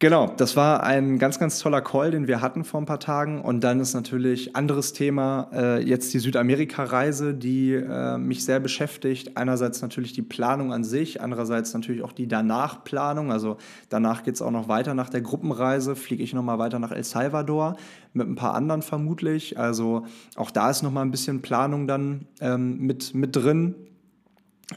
Genau, 0.00 0.26
das 0.36 0.54
war 0.54 0.82
ein 0.82 1.18
ganz, 1.18 1.38
ganz 1.38 1.60
toller 1.60 1.80
Call, 1.80 2.10
den 2.10 2.26
wir 2.26 2.42
hatten 2.42 2.64
vor 2.64 2.78
ein 2.78 2.84
paar 2.84 3.00
Tagen. 3.00 3.40
Und 3.40 3.62
dann 3.62 3.78
ist 3.78 3.94
natürlich 3.94 4.54
anderes 4.54 4.92
Thema 4.92 5.48
äh, 5.54 5.82
jetzt 5.82 6.12
die 6.12 6.18
Südamerika-Reise, 6.18 7.32
die 7.32 7.72
äh, 7.72 8.18
mich 8.18 8.44
sehr 8.44 8.60
beschäftigt. 8.60 9.38
Einerseits 9.38 9.80
natürlich 9.80 10.12
die 10.12 10.20
Planung 10.20 10.74
an 10.74 10.84
sich, 10.84 11.22
andererseits 11.22 11.72
natürlich 11.72 12.02
auch 12.02 12.12
die 12.12 12.26
Danach-Planung. 12.26 13.32
Also 13.32 13.56
danach 13.88 14.24
geht 14.24 14.34
es 14.34 14.42
auch 14.42 14.50
noch 14.50 14.68
weiter 14.68 14.92
nach 14.92 15.08
der 15.08 15.22
Gruppenreise, 15.22 15.96
fliege 15.96 16.24
ich 16.24 16.34
nochmal 16.34 16.58
weiter 16.58 16.80
nach 16.80 16.90
El 16.90 17.04
Salvador 17.04 17.76
mit 18.12 18.28
ein 18.28 18.34
paar 18.34 18.54
anderen 18.54 18.82
vermutlich. 18.82 19.58
Also 19.58 20.04
auch 20.34 20.50
da 20.50 20.68
ist 20.68 20.82
nochmal 20.82 21.06
ein 21.06 21.12
bisschen 21.12 21.40
Planung 21.40 21.86
dann 21.86 22.26
ähm, 22.40 22.78
mit, 22.78 23.14
mit 23.14 23.36
drin. 23.36 23.76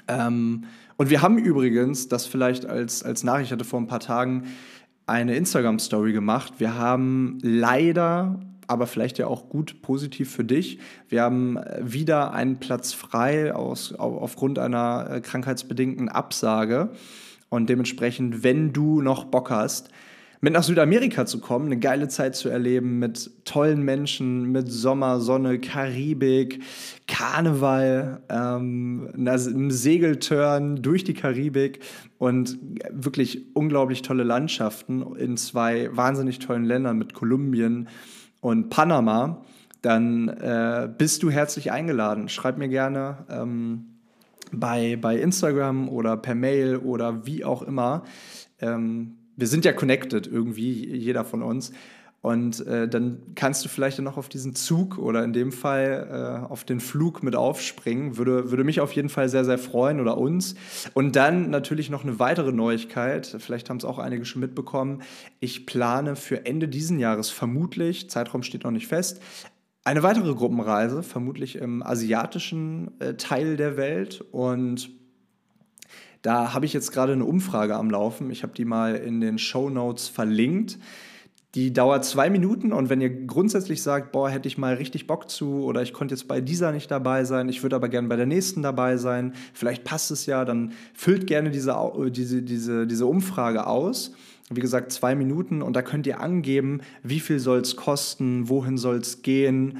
Ähm, 0.08 0.66
und 0.98 1.10
wir 1.12 1.22
haben 1.22 1.38
übrigens, 1.38 2.08
das 2.08 2.26
vielleicht 2.26 2.66
als, 2.66 3.04
als 3.04 3.24
Nachricht 3.24 3.52
hatte 3.52 3.66
vor 3.66 3.80
ein 3.80 3.88
paar 3.88 4.00
Tagen, 4.00 4.48
eine 5.06 5.36
Instagram-Story 5.36 6.12
gemacht. 6.12 6.54
Wir 6.58 6.76
haben 6.76 7.38
leider, 7.42 8.40
aber 8.68 8.88
vielleicht 8.88 9.18
ja 9.20 9.28
auch 9.28 9.48
gut 9.48 9.82
positiv 9.82 10.30
für 10.30 10.44
dich, 10.44 10.80
wir 11.08 11.22
haben 11.22 11.58
äh, 11.58 11.80
wieder 11.82 12.34
einen 12.34 12.60
Platz 12.60 12.94
frei 12.94 13.54
aus, 13.54 13.94
aufgrund 13.94 14.60
einer 14.60 15.10
äh, 15.10 15.22
krankheitsbedingten 15.22 16.10
Absage. 16.10 16.90
Und 17.50 17.70
dementsprechend, 17.70 18.44
wenn 18.44 18.74
du 18.74 19.02
noch 19.02 19.24
Bock 19.24 19.50
hast, 19.50 19.90
mit 20.42 20.54
nach 20.54 20.64
Südamerika 20.64 21.26
zu 21.26 21.40
kommen, 21.40 21.66
eine 21.68 21.80
geile 21.80 22.08
Zeit 22.08 22.36
zu 22.36 22.50
erleben 22.50 23.00
mit 23.00 23.32
tollen 23.46 23.82
Menschen, 23.82 24.52
mit 24.52 24.72
Sommer, 24.72 25.20
Sonne, 25.20 25.60
Karibik, 25.60 26.62
Karneval, 27.08 28.22
ähm, 28.30 29.10
einem 29.16 29.72
Segeltörn 29.72 30.82
durch 30.82 31.04
die 31.04 31.14
Karibik 31.14 31.80
und 32.18 32.58
wirklich 32.92 33.56
unglaublich 33.56 34.02
tolle 34.04 34.24
Landschaften 34.24 35.16
in 35.16 35.38
zwei 35.38 35.90
wahnsinnig 35.96 36.40
tollen 36.40 36.66
Ländern 36.66 36.98
mit 36.98 37.14
Kolumbien 37.14 37.88
und 38.42 38.70
Panama, 38.70 39.42
dann 39.82 40.28
äh, 40.28 40.90
bist 40.98 41.24
du 41.24 41.32
herzlich 41.32 41.72
eingeladen. 41.72 42.30
Schreib 42.30 42.58
mir 42.58 42.68
gerne. 42.68 43.26
Ähm, 43.30 43.86
bei, 44.52 44.98
bei 45.00 45.18
Instagram 45.18 45.90
oder 45.90 46.18
per 46.18 46.36
Mail 46.36 46.78
oder 46.78 47.26
wie 47.26 47.44
auch 47.44 47.62
immer. 47.62 48.04
Ähm, 48.60 49.17
wir 49.38 49.48
sind 49.48 49.64
ja 49.64 49.72
connected 49.72 50.28
irgendwie, 50.28 50.86
jeder 50.94 51.24
von 51.24 51.42
uns. 51.42 51.72
Und 52.22 52.66
äh, 52.66 52.90
dann 52.90 53.20
kannst 53.36 53.64
du 53.64 53.70
vielleicht 53.70 54.00
dann 54.00 54.06
noch 54.06 54.18
auf 54.18 54.28
diesen 54.28 54.56
Zug 54.56 54.98
oder 54.98 55.24
in 55.24 55.34
dem 55.34 55.52
Fall 55.52 56.44
äh, 56.46 56.52
auf 56.52 56.64
den 56.64 56.80
Flug 56.80 57.22
mit 57.22 57.36
aufspringen. 57.36 58.18
Würde, 58.18 58.50
würde 58.50 58.64
mich 58.64 58.82
auf 58.82 58.92
jeden 58.94 59.08
Fall 59.08 59.30
sehr, 59.30 59.46
sehr 59.46 59.60
freuen 59.60 60.02
oder 60.02 60.18
uns. 60.18 60.56
Und 60.94 61.16
dann 61.16 61.52
natürlich 61.52 61.90
noch 61.90 62.04
eine 62.04 62.20
weitere 62.20 62.52
Neuigkeit. 62.52 63.38
Vielleicht 63.40 63.70
haben 63.70 63.78
es 63.78 63.86
auch 63.86 64.00
einige 64.00 64.26
schon 64.26 64.42
mitbekommen. 64.42 65.04
Ich 65.40 65.68
plane 65.68 66.16
für 66.16 66.46
Ende 66.46 66.68
diesen 66.68 67.00
Jahres 67.00 67.30
vermutlich, 67.30 68.10
Zeitraum 68.10 68.44
steht 68.44 68.64
noch 68.64 68.72
nicht 68.72 68.88
fest, 68.88 69.22
eine 69.84 70.04
weitere 70.04 70.34
Gruppenreise, 70.34 71.04
vermutlich 71.04 71.56
im 71.56 71.82
asiatischen 71.82 73.00
äh, 73.00 73.14
Teil 73.14 73.56
der 73.56 73.78
Welt. 73.78 74.22
Und 74.32 74.90
da 76.28 76.54
habe 76.54 76.66
ich 76.66 76.74
jetzt 76.74 76.92
gerade 76.92 77.14
eine 77.14 77.24
Umfrage 77.24 77.78
am 77.78 77.90
Laufen. 77.90 78.32
Ich 78.32 78.44
habe 78.44 78.52
die 78.54 78.66
mal 78.66 78.96
in 78.96 79.22
den 79.22 79.40
Show 79.40 79.70
Notes 79.70 80.10
verlinkt. 80.10 80.78
Die 81.56 81.72
dauert 81.72 82.04
zwei 82.04 82.30
Minuten 82.30 82.74
und 82.74 82.90
wenn 82.90 83.00
ihr 83.00 83.26
grundsätzlich 83.26 83.82
sagt, 83.82 84.12
boah, 84.12 84.30
hätte 84.30 84.50
ich 84.50 84.58
mal 84.58 84.74
richtig 84.74 85.08
Bock 85.08 85.30
zu 85.30 85.64
oder 85.64 85.82
ich 85.84 85.94
konnte 85.94 86.14
jetzt 86.16 86.28
bei 86.28 86.42
dieser 86.42 86.74
nicht 86.74 86.92
dabei 86.92 87.24
sein, 87.24 87.48
ich 87.48 87.64
würde 87.64 87.78
aber 87.78 87.88
gerne 87.88 88.10
bei 88.10 88.18
der 88.18 88.26
nächsten 88.26 88.62
dabei 88.62 88.98
sein, 88.98 89.36
vielleicht 89.54 89.86
passt 89.86 90.12
es 90.12 90.26
ja, 90.26 90.44
dann 90.44 90.74
füllt 90.94 91.28
gerne 91.28 91.50
diese, 91.50 91.78
diese, 92.10 92.42
diese, 92.42 92.86
diese 92.88 93.06
Umfrage 93.06 93.66
aus. 93.66 94.12
Wie 94.50 94.60
gesagt, 94.60 94.92
zwei 94.92 95.16
Minuten 95.16 95.62
und 95.62 95.78
da 95.78 95.82
könnt 95.82 96.08
ihr 96.08 96.20
angeben, 96.20 96.82
wie 97.04 97.22
viel 97.22 97.40
soll 97.40 97.60
es 97.60 97.78
kosten, 97.78 98.50
wohin 98.50 98.78
soll 98.78 98.98
es 98.98 99.22
gehen, 99.22 99.78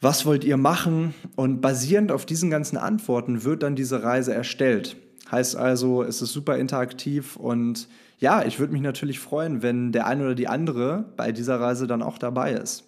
was 0.00 0.24
wollt 0.24 0.44
ihr 0.44 0.56
machen 0.56 1.12
und 1.36 1.60
basierend 1.60 2.12
auf 2.12 2.24
diesen 2.24 2.48
ganzen 2.48 2.78
Antworten 2.78 3.44
wird 3.44 3.62
dann 3.62 3.76
diese 3.76 4.02
Reise 4.02 4.32
erstellt. 4.32 4.96
Heißt 5.30 5.56
also, 5.56 6.02
es 6.02 6.22
ist 6.22 6.32
super 6.32 6.56
interaktiv 6.56 7.36
und 7.36 7.88
ja, 8.18 8.44
ich 8.44 8.58
würde 8.58 8.72
mich 8.72 8.82
natürlich 8.82 9.18
freuen, 9.18 9.62
wenn 9.62 9.92
der 9.92 10.06
eine 10.06 10.24
oder 10.24 10.34
die 10.34 10.48
andere 10.48 11.06
bei 11.16 11.32
dieser 11.32 11.60
Reise 11.60 11.86
dann 11.86 12.02
auch 12.02 12.18
dabei 12.18 12.52
ist. 12.52 12.84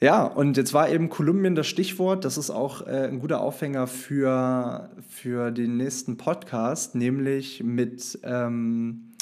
Ja, 0.00 0.24
und 0.24 0.58
jetzt 0.58 0.74
war 0.74 0.90
eben 0.90 1.08
Kolumbien 1.08 1.54
das 1.54 1.66
Stichwort. 1.66 2.26
Das 2.26 2.36
ist 2.36 2.50
auch 2.50 2.86
äh, 2.86 3.08
ein 3.08 3.20
guter 3.20 3.40
Aufhänger 3.40 3.86
für, 3.86 4.90
für 5.08 5.50
den 5.50 5.78
nächsten 5.78 6.18
Podcast, 6.18 6.94
nämlich 6.94 7.62
mit 7.64 8.18
ähm, 8.22 9.12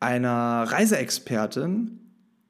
einer 0.00 0.64
Reiseexpertin, 0.66 2.00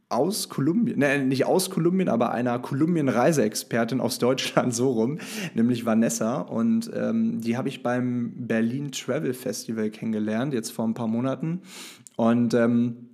aus 0.09 0.49
Kolumbien, 0.49 0.99
ne, 0.99 1.19
nicht 1.25 1.47
aus 1.47 1.71
Kolumbien, 1.71 2.09
aber 2.09 2.31
einer 2.31 2.59
Kolumbien-Reiseexpertin 2.59 4.01
aus 4.01 4.19
Deutschland 4.19 4.75
so 4.75 4.93
rum, 4.93 5.19
nämlich 5.55 5.85
Vanessa. 5.85 6.41
Und 6.41 6.91
ähm, 6.95 7.41
die 7.41 7.57
habe 7.57 7.69
ich 7.69 7.83
beim 7.83 8.33
Berlin 8.37 8.93
Travel 8.93 9.35
Festival 9.35 9.91
kennengelernt, 9.91 10.55
jetzt 10.55 10.71
vor 10.71 10.87
ein 10.87 10.95
paar 10.95 11.09
Monaten. 11.09 11.63
Und 12.17 12.55
ähm, 12.55 13.09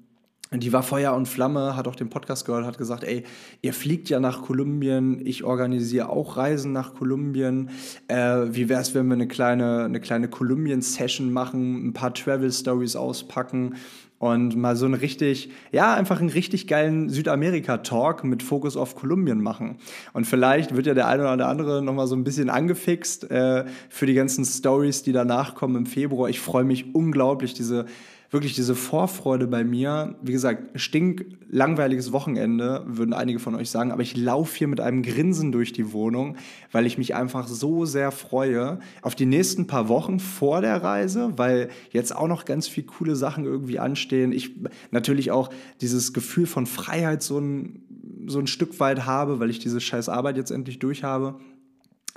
die 0.54 0.70
war 0.70 0.82
Feuer 0.82 1.14
und 1.14 1.28
Flamme, 1.28 1.76
hat 1.76 1.88
auch 1.88 1.96
den 1.96 2.10
Podcast 2.10 2.44
gehört, 2.44 2.66
hat 2.66 2.76
gesagt, 2.76 3.04
ey, 3.04 3.24
ihr 3.62 3.72
fliegt 3.72 4.10
ja 4.10 4.20
nach 4.20 4.42
Kolumbien, 4.42 5.24
ich 5.24 5.44
organisiere 5.44 6.10
auch 6.10 6.36
Reisen 6.36 6.72
nach 6.72 6.92
Kolumbien. 6.92 7.70
Äh, 8.08 8.48
wie 8.50 8.68
wäre 8.68 8.82
es, 8.82 8.94
wenn 8.94 9.06
wir 9.06 9.14
eine 9.14 9.28
kleine, 9.28 9.84
eine 9.84 10.00
kleine 10.00 10.28
Kolumbien-Session 10.28 11.32
machen, 11.32 11.88
ein 11.88 11.92
paar 11.94 12.12
Travel-Stories 12.12 12.96
auspacken 12.96 13.76
und 14.22 14.54
mal 14.54 14.76
so 14.76 14.84
einen 14.84 14.94
richtig, 14.94 15.50
ja, 15.72 15.94
einfach 15.94 16.20
einen 16.20 16.28
richtig 16.28 16.68
geilen 16.68 17.08
Südamerika-Talk 17.08 18.22
mit 18.22 18.44
Fokus 18.44 18.76
auf 18.76 18.94
Kolumbien 18.94 19.42
machen. 19.42 19.78
Und 20.12 20.28
vielleicht 20.28 20.76
wird 20.76 20.86
ja 20.86 20.94
der 20.94 21.08
eine 21.08 21.24
oder 21.24 21.36
der 21.36 21.48
andere 21.48 21.82
nochmal 21.82 22.06
so 22.06 22.14
ein 22.14 22.22
bisschen 22.22 22.48
angefixt 22.48 23.28
äh, 23.32 23.64
für 23.88 24.06
die 24.06 24.14
ganzen 24.14 24.44
Stories, 24.44 25.02
die 25.02 25.10
danach 25.10 25.56
kommen 25.56 25.74
im 25.74 25.86
Februar. 25.86 26.28
Ich 26.28 26.38
freue 26.38 26.62
mich 26.62 26.94
unglaublich, 26.94 27.54
diese 27.54 27.86
wirklich 28.32 28.54
diese 28.54 28.74
Vorfreude 28.74 29.46
bei 29.46 29.62
mir. 29.62 30.16
Wie 30.22 30.32
gesagt, 30.32 30.80
stink 30.80 31.26
langweiliges 31.50 32.12
Wochenende, 32.12 32.82
würden 32.86 33.12
einige 33.12 33.38
von 33.38 33.54
euch 33.54 33.68
sagen, 33.68 33.92
aber 33.92 34.00
ich 34.00 34.16
laufe 34.16 34.56
hier 34.56 34.68
mit 34.68 34.80
einem 34.80 35.02
Grinsen 35.02 35.52
durch 35.52 35.74
die 35.74 35.92
Wohnung, 35.92 36.36
weil 36.72 36.86
ich 36.86 36.96
mich 36.96 37.14
einfach 37.14 37.46
so 37.46 37.84
sehr 37.84 38.10
freue 38.10 38.80
auf 39.02 39.14
die 39.14 39.26
nächsten 39.26 39.66
paar 39.66 39.88
Wochen 39.88 40.18
vor 40.18 40.62
der 40.62 40.82
Reise, 40.82 41.34
weil 41.36 41.68
jetzt 41.90 42.16
auch 42.16 42.26
noch 42.26 42.46
ganz 42.46 42.68
viele 42.68 42.86
coole 42.86 43.16
Sachen 43.16 43.44
irgendwie 43.44 43.78
anstehen. 43.78 44.32
Ich 44.32 44.52
natürlich 44.90 45.30
auch 45.30 45.50
dieses 45.82 46.14
Gefühl 46.14 46.46
von 46.46 46.64
Freiheit 46.64 47.22
so 47.22 47.38
ein, 47.38 47.82
so 48.26 48.38
ein 48.38 48.46
Stück 48.46 48.80
weit 48.80 49.04
habe, 49.04 49.40
weil 49.40 49.50
ich 49.50 49.58
diese 49.58 49.80
scheiß 49.80 50.08
Arbeit 50.08 50.38
jetzt 50.38 50.50
endlich 50.50 50.78
durch 50.78 51.04
habe. 51.04 51.38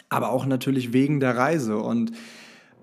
Aber 0.07 0.29
auch 0.29 0.45
natürlich 0.45 0.93
wegen 0.93 1.19
der 1.19 1.35
Reise 1.35 1.77
und 1.77 2.13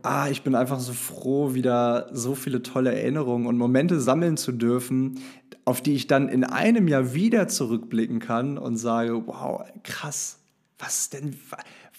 ah, 0.02 0.28
ich 0.28 0.42
bin 0.42 0.54
einfach 0.54 0.80
so 0.80 0.92
froh, 0.92 1.54
wieder 1.54 2.08
so 2.12 2.34
viele 2.34 2.62
tolle 2.62 2.94
Erinnerungen 2.94 3.46
und 3.46 3.56
Momente 3.58 4.00
sammeln 4.00 4.36
zu 4.36 4.52
dürfen, 4.52 5.20
auf 5.64 5.80
die 5.80 5.94
ich 5.94 6.06
dann 6.06 6.28
in 6.28 6.44
einem 6.44 6.88
Jahr 6.88 7.14
wieder 7.14 7.48
zurückblicken 7.48 8.18
kann 8.18 8.58
und 8.58 8.76
sage, 8.76 9.26
wow, 9.26 9.62
krass, 9.82 10.38
was 10.78 11.00
ist 11.00 11.12
denn 11.12 11.36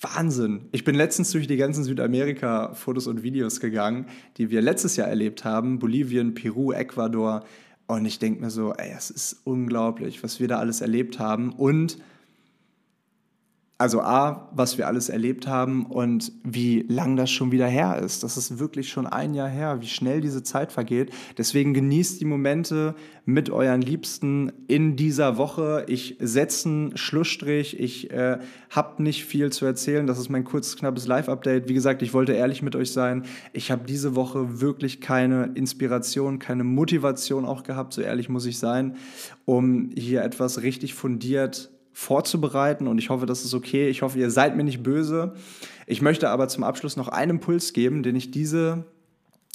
Wahnsinn. 0.04 0.68
Ich 0.72 0.84
bin 0.84 0.96
letztens 0.96 1.32
durch 1.32 1.48
die 1.48 1.56
ganzen 1.56 1.84
Südamerika-Fotos 1.84 3.08
und 3.08 3.24
Videos 3.24 3.60
gegangen, 3.60 4.08
die 4.38 4.50
wir 4.50 4.62
letztes 4.62 4.98
Jahr 4.98 5.08
erlebt 5.08 5.46
haben, 5.46 5.80
Bolivien, 5.80 6.34
Peru, 6.34 6.74
Ecuador. 6.74 7.46
Und 7.88 8.06
ich 8.06 8.20
denke 8.20 8.42
mir 8.42 8.50
so, 8.50 8.74
ey, 8.74 8.92
es 8.96 9.10
ist 9.10 9.42
unglaublich, 9.46 10.24
was 10.24 10.40
wir 10.40 10.48
da 10.48 10.60
alles 10.60 10.82
erlebt 10.82 11.20
haben. 11.20 11.54
Und 11.54 11.98
also 13.84 14.00
A, 14.00 14.50
was 14.54 14.78
wir 14.78 14.88
alles 14.88 15.10
erlebt 15.10 15.46
haben 15.46 15.86
und 15.86 16.32
wie 16.46 16.86
lang 16.88 17.18
das 17.18 17.30
schon 17.30 17.52
wieder 17.52 17.68
her 17.68 18.00
ist. 18.02 18.24
Das 18.24 18.38
ist 18.38 18.58
wirklich 18.58 18.88
schon 18.88 19.06
ein 19.06 19.34
Jahr 19.34 19.50
her, 19.50 19.82
wie 19.82 19.88
schnell 19.88 20.22
diese 20.22 20.42
Zeit 20.42 20.72
vergeht. 20.72 21.12
Deswegen 21.38 21.74
genießt 21.74 22.22
die 22.22 22.26
Momente 22.26 22.96
mit 23.26 23.50
euren 23.50 23.82
Liebsten 23.82 24.54
in 24.68 24.96
dieser 24.96 25.36
Woche. 25.36 25.84
Ich 25.90 26.16
setze 26.22 26.70
einen 26.70 26.98
Schlussstrich. 26.98 27.78
Ich 27.78 28.10
äh, 28.12 28.40
habe 28.70 29.04
nicht 29.04 29.26
viel 29.26 29.52
zu 29.52 29.66
erzählen. 29.66 30.08
Das 30.08 30.18
ist 30.18 30.30
mein 30.30 30.46
kurzes, 30.46 30.78
knappes 30.78 31.06
Live-Update. 31.06 31.68
Wie 31.68 31.74
gesagt, 31.74 32.02
ich 32.04 32.14
wollte 32.14 32.32
ehrlich 32.32 32.62
mit 32.62 32.78
euch 32.78 32.94
sein. 32.94 33.26
Ich 33.52 33.70
habe 33.70 33.84
diese 33.86 34.16
Woche 34.16 34.62
wirklich 34.62 35.02
keine 35.02 35.52
Inspiration, 35.56 36.40
keine 36.40 36.64
Motivation 36.64 37.44
auch 37.44 37.64
gehabt, 37.64 37.92
so 37.92 38.02
ehrlich 38.02 38.30
muss 38.30 38.46
ich 38.46 38.60
sein, 38.60 38.96
um 39.44 39.90
hier 39.94 40.24
etwas 40.24 40.62
richtig 40.62 40.94
fundiert 40.94 41.70
vorzubereiten 41.94 42.88
und 42.88 42.98
ich 42.98 43.10
hoffe, 43.10 43.26
das 43.26 43.46
ist 43.46 43.54
okay. 43.54 43.88
Ich 43.88 44.02
hoffe, 44.02 44.20
ihr 44.20 44.32
seid 44.32 44.56
mir 44.56 44.64
nicht 44.64 44.84
böse. 44.84 45.36
Ich 45.86 46.02
möchte 46.02 46.30
aber 46.30 46.48
zum 46.48 46.64
Abschluss 46.64 46.98
noch 46.98 47.08
einen 47.08 47.32
Impuls 47.32 47.74
geben, 47.74 48.04
den 48.04 48.16
ich 48.16 48.32
diese 48.32 48.86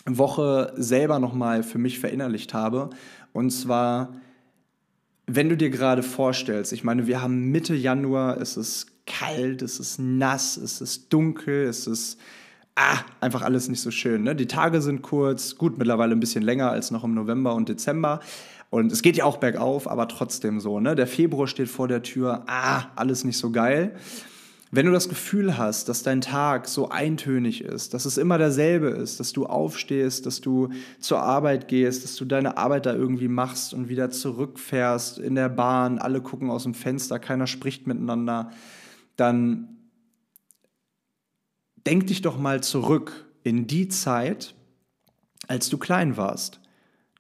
Woche 0.07 0.73
selber 0.77 1.19
nochmal 1.19 1.63
für 1.63 1.79
mich 1.79 1.99
verinnerlicht 1.99 2.55
habe. 2.55 2.91
Und 3.33 3.51
zwar 3.51 4.13
wenn 5.29 5.51
du 5.51 5.57
dir 5.57 5.69
gerade 5.69 6.03
vorstellst, 6.03 6.73
ich 6.73 6.85
meine, 6.85 7.07
wir 7.07 7.21
haben 7.21 7.51
Mitte 7.51 7.75
Januar, 7.75 8.41
es 8.41 8.57
ist 8.57 8.87
kalt, 9.07 9.61
es 9.61 9.79
ist 9.79 9.99
nass, 9.99 10.57
es 10.57 10.81
ist 10.81 11.13
dunkel, 11.13 11.67
es 11.67 11.87
ist 11.87 12.19
ah, 12.77 13.01
einfach 13.21 13.43
alles 13.43 13.69
nicht 13.69 13.83
so 13.83 13.91
schön. 13.91 14.23
Ne? 14.23 14.35
Die 14.35 14.47
Tage 14.47 14.81
sind 14.81 15.03
kurz, 15.03 15.57
gut, 15.57 15.77
mittlerweile 15.77 16.13
ein 16.13 16.21
bisschen 16.21 16.43
länger 16.43 16.71
als 16.71 16.91
noch 16.91 17.05
im 17.05 17.13
November 17.13 17.55
und 17.55 17.69
Dezember. 17.69 18.21
Und 18.71 18.93
es 18.93 19.03
geht 19.03 19.17
ja 19.17 19.25
auch 19.25 19.39
bergauf, 19.39 19.89
aber 19.89 20.09
trotzdem 20.09 20.61
so. 20.61 20.79
Ne? 20.81 20.95
Der 20.95 21.07
Februar 21.07 21.47
steht 21.47 21.69
vor 21.69 21.89
der 21.89 22.03
Tür, 22.03 22.45
ah, 22.47 22.87
alles 22.97 23.25
nicht 23.25 23.39
so 23.39 23.51
geil. 23.51 23.95
Wenn 24.71 24.85
du 24.85 24.93
das 24.93 25.09
Gefühl 25.09 25.57
hast, 25.57 25.89
dass 25.89 26.03
dein 26.03 26.21
Tag 26.21 26.69
so 26.69 26.91
eintönig 26.91 27.65
ist, 27.65 27.95
dass 27.95 28.05
es 28.05 28.19
immer 28.19 28.37
derselbe 28.37 28.89
ist, 28.89 29.19
dass 29.19 29.33
du 29.33 29.47
aufstehst, 29.47 30.27
dass 30.27 30.43
du 30.43 30.69
zur 31.01 31.23
Arbeit 31.23 31.69
gehst, 31.69 32.05
dass 32.05 32.17
du 32.17 32.27
deine 32.27 32.59
Arbeit 32.59 32.85
da 32.85 32.93
irgendwie 32.93 33.29
machst 33.29 33.73
und 33.73 33.89
wieder 33.89 34.11
zurückfährst 34.11 35.19
in 35.19 35.35
der 35.35 35.49
Bahn, 35.49 35.99
alle 35.99 36.21
gucken 36.21 36.51
aus 36.51 36.65
dem 36.65 36.75
Fenster, 36.75 37.19
keiner 37.19 37.47
spricht 37.47 37.87
miteinander, 37.87 38.51
dann 39.17 39.79
denk 41.87 42.09
dich 42.09 42.21
doch 42.21 42.39
mal 42.39 42.63
zurück 42.63 43.27
in 43.43 43.67
die 43.67 43.89
Zeit, 43.89 44.55
als 45.47 45.71
du 45.71 45.79
klein 45.79 46.19
warst. 46.19 46.61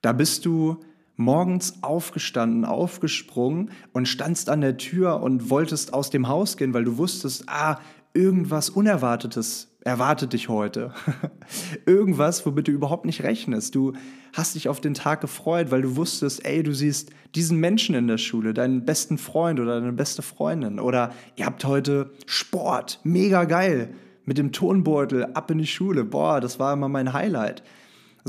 Da 0.02 0.12
bist 0.12 0.44
du 0.44 0.80
morgens 1.18 1.82
aufgestanden, 1.82 2.64
aufgesprungen 2.64 3.70
und 3.92 4.08
standst 4.08 4.48
an 4.48 4.62
der 4.62 4.78
Tür 4.78 5.20
und 5.20 5.50
wolltest 5.50 5.92
aus 5.92 6.10
dem 6.10 6.28
Haus 6.28 6.56
gehen, 6.56 6.72
weil 6.72 6.84
du 6.84 6.96
wusstest, 6.96 7.44
ah, 7.48 7.78
irgendwas 8.14 8.70
Unerwartetes 8.70 9.68
erwartet 9.84 10.32
dich 10.32 10.48
heute. 10.48 10.92
irgendwas, 11.86 12.46
womit 12.46 12.68
du 12.68 12.72
überhaupt 12.72 13.04
nicht 13.04 13.24
rechnest. 13.24 13.74
Du 13.74 13.94
hast 14.32 14.54
dich 14.54 14.68
auf 14.68 14.80
den 14.80 14.94
Tag 14.94 15.20
gefreut, 15.20 15.70
weil 15.70 15.82
du 15.82 15.96
wusstest, 15.96 16.44
ey, 16.44 16.62
du 16.62 16.72
siehst 16.72 17.10
diesen 17.34 17.58
Menschen 17.58 17.94
in 17.94 18.06
der 18.06 18.18
Schule, 18.18 18.54
deinen 18.54 18.84
besten 18.84 19.18
Freund 19.18 19.58
oder 19.58 19.80
deine 19.80 19.92
beste 19.92 20.22
Freundin. 20.22 20.78
Oder 20.78 21.12
ihr 21.36 21.46
habt 21.46 21.64
heute 21.64 22.10
Sport, 22.26 23.00
mega 23.02 23.44
geil. 23.44 23.94
Mit 24.24 24.38
dem 24.38 24.52
Tonbeutel 24.52 25.24
ab 25.32 25.50
in 25.50 25.58
die 25.58 25.66
Schule. 25.66 26.04
Boah, 26.04 26.40
das 26.40 26.58
war 26.60 26.74
immer 26.74 26.88
mein 26.88 27.12
Highlight. 27.12 27.62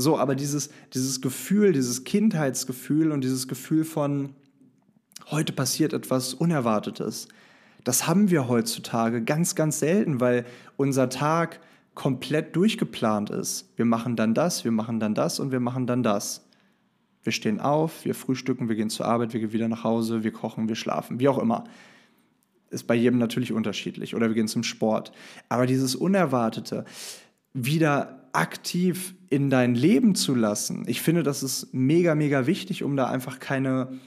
So, 0.00 0.18
aber 0.18 0.34
dieses, 0.34 0.70
dieses 0.94 1.20
Gefühl, 1.20 1.72
dieses 1.72 2.04
Kindheitsgefühl 2.04 3.12
und 3.12 3.22
dieses 3.22 3.48
Gefühl 3.48 3.84
von, 3.84 4.30
heute 5.30 5.52
passiert 5.52 5.92
etwas 5.92 6.32
Unerwartetes, 6.34 7.28
das 7.84 8.06
haben 8.06 8.30
wir 8.30 8.48
heutzutage 8.48 9.22
ganz, 9.22 9.54
ganz 9.54 9.78
selten, 9.78 10.20
weil 10.20 10.44
unser 10.76 11.08
Tag 11.08 11.60
komplett 11.94 12.56
durchgeplant 12.56 13.30
ist. 13.30 13.70
Wir 13.76 13.84
machen 13.84 14.16
dann 14.16 14.32
das, 14.34 14.64
wir 14.64 14.72
machen 14.72 15.00
dann 15.00 15.14
das 15.14 15.38
und 15.38 15.52
wir 15.52 15.60
machen 15.60 15.86
dann 15.86 16.02
das. 16.02 16.46
Wir 17.22 17.32
stehen 17.32 17.60
auf, 17.60 18.04
wir 18.04 18.14
frühstücken, 18.14 18.68
wir 18.68 18.76
gehen 18.76 18.88
zur 18.88 19.06
Arbeit, 19.06 19.34
wir 19.34 19.40
gehen 19.40 19.52
wieder 19.52 19.68
nach 19.68 19.84
Hause, 19.84 20.24
wir 20.24 20.32
kochen, 20.32 20.68
wir 20.68 20.76
schlafen, 20.76 21.20
wie 21.20 21.28
auch 21.28 21.38
immer. 21.38 21.64
Ist 22.70 22.86
bei 22.86 22.94
jedem 22.94 23.18
natürlich 23.18 23.52
unterschiedlich. 23.52 24.14
Oder 24.14 24.28
wir 24.28 24.34
gehen 24.34 24.48
zum 24.48 24.62
Sport. 24.62 25.12
Aber 25.48 25.66
dieses 25.66 25.94
Unerwartete, 25.94 26.86
wieder 27.52 28.28
aktiv 28.32 29.14
in 29.28 29.50
dein 29.50 29.74
Leben 29.74 30.14
zu 30.14 30.34
lassen. 30.34 30.84
Ich 30.86 31.02
finde, 31.02 31.22
das 31.22 31.42
ist 31.42 31.72
mega, 31.72 32.14
mega 32.14 32.46
wichtig, 32.46 32.82
um 32.82 32.96
da 32.96 33.06
einfach 33.06 33.38
keine, 33.38 33.98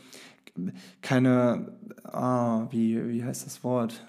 keine, 1.01 1.73
ah, 2.03 2.67
wie, 2.71 3.09
wie 3.09 3.23
heißt 3.23 3.45
das 3.45 3.63
Wort? 3.63 4.05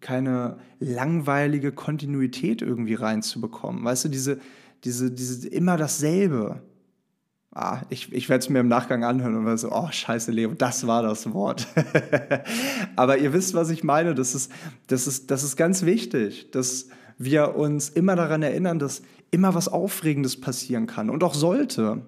Keine 0.00 0.58
langweilige 0.78 1.72
Kontinuität 1.72 2.62
irgendwie 2.62 2.94
reinzubekommen. 2.94 3.84
Weißt 3.84 4.04
du, 4.04 4.08
diese, 4.08 4.38
diese, 4.84 5.10
diese 5.10 5.48
immer 5.48 5.76
dasselbe. 5.76 6.62
Ah, 7.50 7.82
ich, 7.88 8.12
ich 8.12 8.28
werde 8.28 8.44
es 8.44 8.50
mir 8.50 8.60
im 8.60 8.68
Nachgang 8.68 9.02
anhören 9.02 9.34
und 9.34 9.44
werde 9.44 9.58
so, 9.58 9.72
oh, 9.72 9.88
scheiße, 9.90 10.30
Leo, 10.30 10.54
das 10.54 10.86
war 10.86 11.02
das 11.02 11.32
Wort. 11.32 11.66
Aber 12.96 13.18
ihr 13.18 13.32
wisst, 13.32 13.54
was 13.54 13.70
ich 13.70 13.82
meine. 13.82 14.14
Das 14.14 14.34
ist, 14.34 14.52
das 14.86 15.06
ist, 15.06 15.30
das 15.30 15.42
ist 15.42 15.56
ganz 15.56 15.82
wichtig, 15.82 16.50
dass 16.52 16.88
wir 17.18 17.56
uns 17.56 17.88
immer 17.88 18.16
daran 18.16 18.42
erinnern, 18.42 18.78
dass 18.78 19.02
immer 19.30 19.54
was 19.54 19.68
Aufregendes 19.68 20.40
passieren 20.40 20.86
kann 20.86 21.10
und 21.10 21.22
auch 21.24 21.34
sollte. 21.34 22.02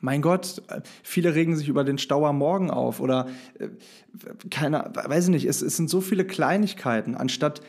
Mein 0.00 0.20
Gott, 0.20 0.62
viele 1.02 1.34
regen 1.34 1.56
sich 1.56 1.68
über 1.68 1.84
den 1.84 1.98
Stau 1.98 2.26
am 2.26 2.38
Morgen 2.38 2.70
auf 2.70 3.00
oder 3.00 3.28
äh, 3.58 3.68
keiner, 4.50 4.92
weiß 4.94 5.24
ich 5.24 5.30
nicht, 5.30 5.46
es, 5.46 5.62
es 5.62 5.76
sind 5.76 5.88
so 5.88 6.00
viele 6.00 6.26
Kleinigkeiten, 6.26 7.14
anstatt 7.14 7.62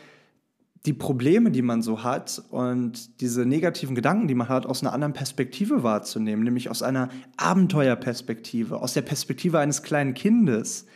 die 0.86 0.92
Probleme, 0.92 1.50
die 1.50 1.62
man 1.62 1.82
so 1.82 2.04
hat 2.04 2.42
und 2.50 3.20
diese 3.20 3.44
negativen 3.44 3.94
Gedanken, 3.94 4.28
die 4.28 4.34
man 4.34 4.48
hat, 4.48 4.66
aus 4.66 4.82
einer 4.82 4.92
anderen 4.92 5.12
Perspektive 5.12 5.82
wahrzunehmen, 5.82 6.44
nämlich 6.44 6.70
aus 6.70 6.82
einer 6.82 7.08
Abenteuerperspektive, 7.36 8.80
aus 8.80 8.94
der 8.94 9.02
Perspektive 9.02 9.58
eines 9.58 9.82
kleinen 9.82 10.14
Kindes, 10.14 10.86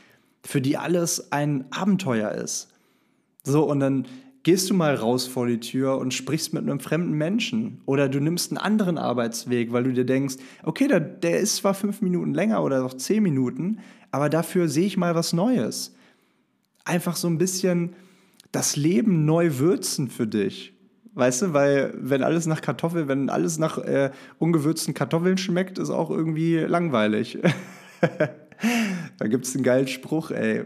für 0.42 0.60
die 0.60 0.76
alles 0.76 1.32
ein 1.32 1.64
Abenteuer 1.72 2.30
ist. 2.30 2.68
So, 3.42 3.64
und 3.64 3.80
dann 3.80 4.06
gehst 4.42 4.70
du 4.70 4.74
mal 4.74 4.94
raus 4.94 5.26
vor 5.26 5.46
die 5.46 5.60
Tür 5.60 5.98
und 5.98 6.14
sprichst 6.14 6.54
mit 6.54 6.62
einem 6.62 6.80
fremden 6.80 7.12
Menschen. 7.12 7.80
Oder 7.86 8.08
du 8.08 8.20
nimmst 8.20 8.50
einen 8.50 8.58
anderen 8.58 8.98
Arbeitsweg, 8.98 9.72
weil 9.72 9.84
du 9.84 9.92
dir 9.92 10.04
denkst, 10.04 10.36
okay, 10.62 10.88
der, 10.88 11.00
der 11.00 11.40
ist 11.40 11.56
zwar 11.56 11.74
fünf 11.74 12.00
Minuten 12.00 12.32
länger 12.32 12.62
oder 12.62 12.80
noch 12.80 12.94
zehn 12.94 13.22
Minuten, 13.22 13.80
aber 14.10 14.28
dafür 14.28 14.68
sehe 14.68 14.86
ich 14.86 14.96
mal 14.96 15.14
was 15.14 15.32
Neues. 15.32 15.94
Einfach 16.84 17.16
so 17.16 17.28
ein 17.28 17.38
bisschen 17.38 17.94
das 18.52 18.76
Leben 18.76 19.26
neu 19.26 19.58
würzen 19.58 20.08
für 20.08 20.26
dich. 20.26 20.74
Weißt 21.12 21.42
du, 21.42 21.52
weil 21.52 21.92
wenn 21.96 22.22
alles 22.22 22.46
nach 22.46 22.62
Kartoffeln, 22.62 23.08
wenn 23.08 23.30
alles 23.30 23.58
nach 23.58 23.78
äh, 23.78 24.10
ungewürzten 24.38 24.94
Kartoffeln 24.94 25.38
schmeckt, 25.38 25.78
ist 25.78 25.90
auch 25.90 26.10
irgendwie 26.10 26.56
langweilig. 26.56 27.38
Da 29.20 29.28
gibt 29.28 29.44
es 29.46 29.54
einen 29.54 29.64
geilen 29.64 29.86
Spruch, 29.86 30.30
ey. 30.30 30.64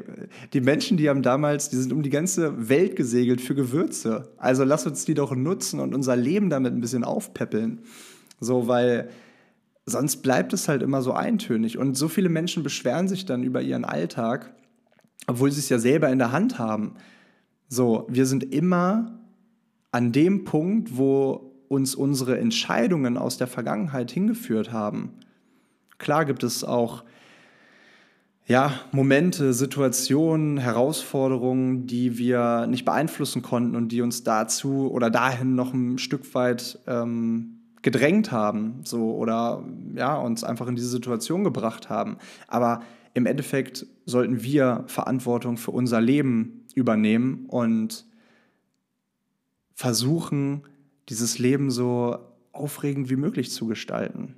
Die 0.52 0.60
Menschen, 0.60 0.96
die 0.96 1.08
haben 1.08 1.22
damals, 1.22 1.70
die 1.70 1.76
sind 1.76 1.92
um 1.92 2.04
die 2.04 2.10
ganze 2.10 2.68
Welt 2.68 2.94
gesegelt 2.94 3.40
für 3.40 3.56
Gewürze. 3.56 4.28
Also 4.36 4.62
lass 4.62 4.86
uns 4.86 5.04
die 5.04 5.14
doch 5.14 5.34
nutzen 5.34 5.80
und 5.80 5.92
unser 5.92 6.14
Leben 6.14 6.50
damit 6.50 6.72
ein 6.72 6.80
bisschen 6.80 7.02
aufpäppeln. 7.02 7.80
So, 8.38 8.68
weil 8.68 9.08
sonst 9.86 10.18
bleibt 10.18 10.52
es 10.52 10.68
halt 10.68 10.82
immer 10.82 11.02
so 11.02 11.12
eintönig. 11.12 11.78
Und 11.78 11.96
so 11.96 12.06
viele 12.06 12.28
Menschen 12.28 12.62
beschweren 12.62 13.08
sich 13.08 13.26
dann 13.26 13.42
über 13.42 13.60
ihren 13.60 13.84
Alltag, 13.84 14.54
obwohl 15.26 15.50
sie 15.50 15.58
es 15.58 15.68
ja 15.68 15.80
selber 15.80 16.08
in 16.10 16.20
der 16.20 16.30
Hand 16.30 16.56
haben. 16.56 16.94
So, 17.68 18.06
wir 18.08 18.24
sind 18.24 18.54
immer 18.54 19.18
an 19.90 20.12
dem 20.12 20.44
Punkt, 20.44 20.96
wo 20.96 21.56
uns 21.66 21.96
unsere 21.96 22.38
Entscheidungen 22.38 23.18
aus 23.18 23.36
der 23.36 23.48
Vergangenheit 23.48 24.12
hingeführt 24.12 24.70
haben. 24.70 25.14
Klar 25.98 26.24
gibt 26.24 26.44
es 26.44 26.62
auch 26.62 27.02
ja, 28.46 28.78
Momente, 28.92 29.54
Situationen, 29.54 30.59
Herausforderungen, 30.59 31.87
die 31.87 32.18
wir 32.18 32.66
nicht 32.66 32.85
beeinflussen 32.85 33.40
konnten 33.40 33.74
und 33.74 33.88
die 33.88 34.02
uns 34.02 34.22
dazu 34.22 34.90
oder 34.90 35.11
dahin 35.11 35.54
noch 35.54 35.72
ein 35.72 35.98
Stück 35.98 36.35
weit 36.35 36.78
ähm, 36.87 37.61
gedrängt 37.80 38.33
haben, 38.33 38.80
so 38.85 39.14
oder 39.14 39.64
ja, 39.94 40.16
uns 40.16 40.44
einfach 40.44 40.66
in 40.66 40.76
diese 40.76 40.88
Situation 40.88 41.44
gebracht 41.44 41.88
haben. 41.88 42.18
Aber 42.46 42.83
im 43.14 43.26
Endeffekt 43.26 43.87
sollten 44.04 44.42
wir 44.42 44.85
Verantwortung 44.88 45.57
für 45.57 45.70
unser 45.70 46.00
Leben 46.00 46.66
übernehmen 46.74 47.46
und 47.46 48.04
versuchen, 49.74 50.62
dieses 51.09 51.38
Leben 51.38 51.70
so 51.70 52.18
aufregend 52.52 53.09
wie 53.09 53.16
möglich 53.16 53.50
zu 53.50 53.66
gestalten. 53.66 54.35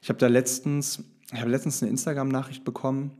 Ich 0.00 0.08
habe 0.08 0.18
da 0.18 0.26
letztens 0.26 1.04
ich 1.32 1.40
habe 1.40 1.50
letztens 1.50 1.82
eine 1.82 1.90
Instagram-Nachricht 1.90 2.64
bekommen, 2.64 3.10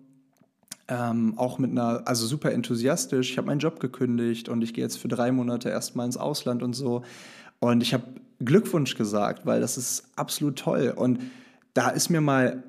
ähm, 0.88 1.35
auch 1.37 1.59
mit 1.59 1.73
einer, 1.73 2.03
also 2.07 2.27
super 2.27 2.53
enthusiastisch. 2.53 3.33
Ich 3.33 3.38
habe 3.38 3.49
meinen 3.49 3.59
Job 3.59 3.81
gekündigt 3.81 4.49
und 4.49 4.62
ich 4.62 4.73
gehe 4.73 4.85
jetzt 4.85 4.99
für 4.99 5.09
drei 5.09 5.33
Monate 5.33 5.69
erstmal 5.69 6.07
ins 6.07 6.16
Ausland 6.16 6.62
und 6.62 6.75
so. 6.75 7.03
Und 7.59 7.83
ich 7.83 7.92
habe 7.92 8.05
Glückwunsch 8.38 8.95
gesagt, 8.95 9.47
weil 9.47 9.61
das 9.61 9.77
ist 9.77 10.05
absolut 10.14 10.59
toll. 10.59 10.92
Und 10.95 11.21
da 11.75 11.88
ist 11.88 12.11
mir 12.11 12.21
mal 12.21 12.62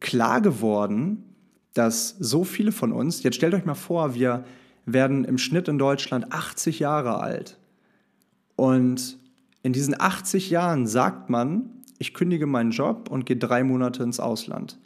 klar 0.00 0.40
geworden, 0.40 1.24
dass 1.74 2.16
so 2.18 2.42
viele 2.42 2.72
von 2.72 2.92
uns, 2.92 3.22
jetzt 3.22 3.36
stellt 3.36 3.54
euch 3.54 3.64
mal 3.64 3.74
vor, 3.74 4.14
wir 4.14 4.44
werden 4.86 5.24
im 5.24 5.38
Schnitt 5.38 5.68
in 5.68 5.78
Deutschland 5.78 6.32
80 6.32 6.80
Jahre 6.80 7.20
alt. 7.20 7.58
Und 8.56 9.18
in 9.62 9.72
diesen 9.72 9.98
80 9.98 10.50
Jahren 10.50 10.86
sagt 10.86 11.30
man, 11.30 11.70
ich 12.00 12.14
kündige 12.14 12.46
meinen 12.46 12.70
Job 12.70 13.10
und 13.10 13.26
gehe 13.26 13.36
drei 13.36 13.62
Monate 13.62 14.02
ins 14.02 14.20
Ausland. 14.20 14.78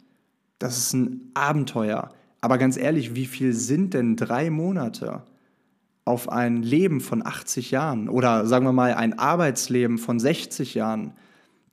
Das 0.59 0.77
ist 0.77 0.93
ein 0.93 1.31
Abenteuer. 1.33 2.09
Aber 2.41 2.57
ganz 2.57 2.75
ehrlich, 2.77 3.15
wie 3.15 3.25
viel 3.25 3.53
sind 3.53 3.93
denn 3.93 4.17
drei 4.17 4.49
Monate 4.49 5.23
auf 6.03 6.29
ein 6.29 6.61
Leben 6.61 6.99
von 6.99 7.25
80 7.25 7.71
Jahren 7.71 8.09
oder 8.09 8.45
sagen 8.45 8.65
wir 8.65 8.73
mal 8.73 8.93
ein 8.93 9.17
Arbeitsleben 9.17 9.97
von 9.97 10.19
60 10.19 10.75
Jahren? 10.75 11.13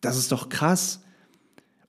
Das 0.01 0.17
ist 0.17 0.31
doch 0.31 0.49
krass. 0.49 1.03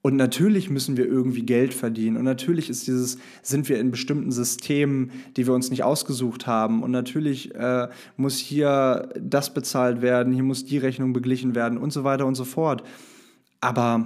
Und 0.02 0.16
natürlich 0.16 0.68
müssen 0.68 0.96
wir 0.96 1.06
irgendwie 1.06 1.46
Geld 1.46 1.74
verdienen. 1.74 2.16
Und 2.16 2.24
natürlich 2.24 2.68
ist 2.68 2.88
dieses, 2.88 3.18
sind 3.42 3.68
wir 3.68 3.78
in 3.78 3.92
bestimmten 3.92 4.32
Systemen, 4.32 5.12
die 5.36 5.46
wir 5.46 5.54
uns 5.54 5.70
nicht 5.70 5.84
ausgesucht 5.84 6.48
haben. 6.48 6.82
Und 6.82 6.90
natürlich 6.90 7.54
äh, 7.54 7.88
muss 8.16 8.36
hier 8.36 9.08
das 9.18 9.54
bezahlt 9.54 10.02
werden, 10.02 10.32
hier 10.32 10.42
muss 10.42 10.64
die 10.64 10.78
Rechnung 10.78 11.12
beglichen 11.12 11.54
werden 11.54 11.78
und 11.78 11.92
so 11.92 12.02
weiter 12.02 12.26
und 12.26 12.34
so 12.34 12.44
fort. 12.44 12.82
Aber 13.64 14.04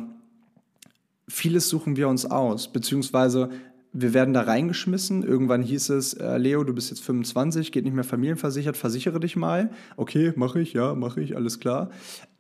vieles 1.27 1.69
suchen 1.69 1.97
wir 1.97 2.07
uns 2.09 2.25
aus, 2.25 2.73
beziehungsweise 2.73 3.51
wir 3.93 4.15
werden 4.15 4.33
da 4.33 4.43
reingeschmissen. 4.43 5.25
Irgendwann 5.25 5.63
hieß 5.63 5.89
es, 5.89 6.15
äh, 6.15 6.39
Leo, 6.39 6.63
du 6.63 6.73
bist 6.73 6.91
jetzt 6.91 7.03
25, 7.03 7.73
geht 7.73 7.83
nicht 7.83 7.95
mehr 7.95 8.05
familienversichert, 8.05 8.77
versichere 8.77 9.19
dich 9.19 9.35
mal. 9.35 9.71
Okay, 9.97 10.33
mache 10.37 10.61
ich, 10.61 10.75
ja, 10.75 10.95
mache 10.95 11.21
ich, 11.21 11.35
alles 11.35 11.59
klar. 11.59 11.91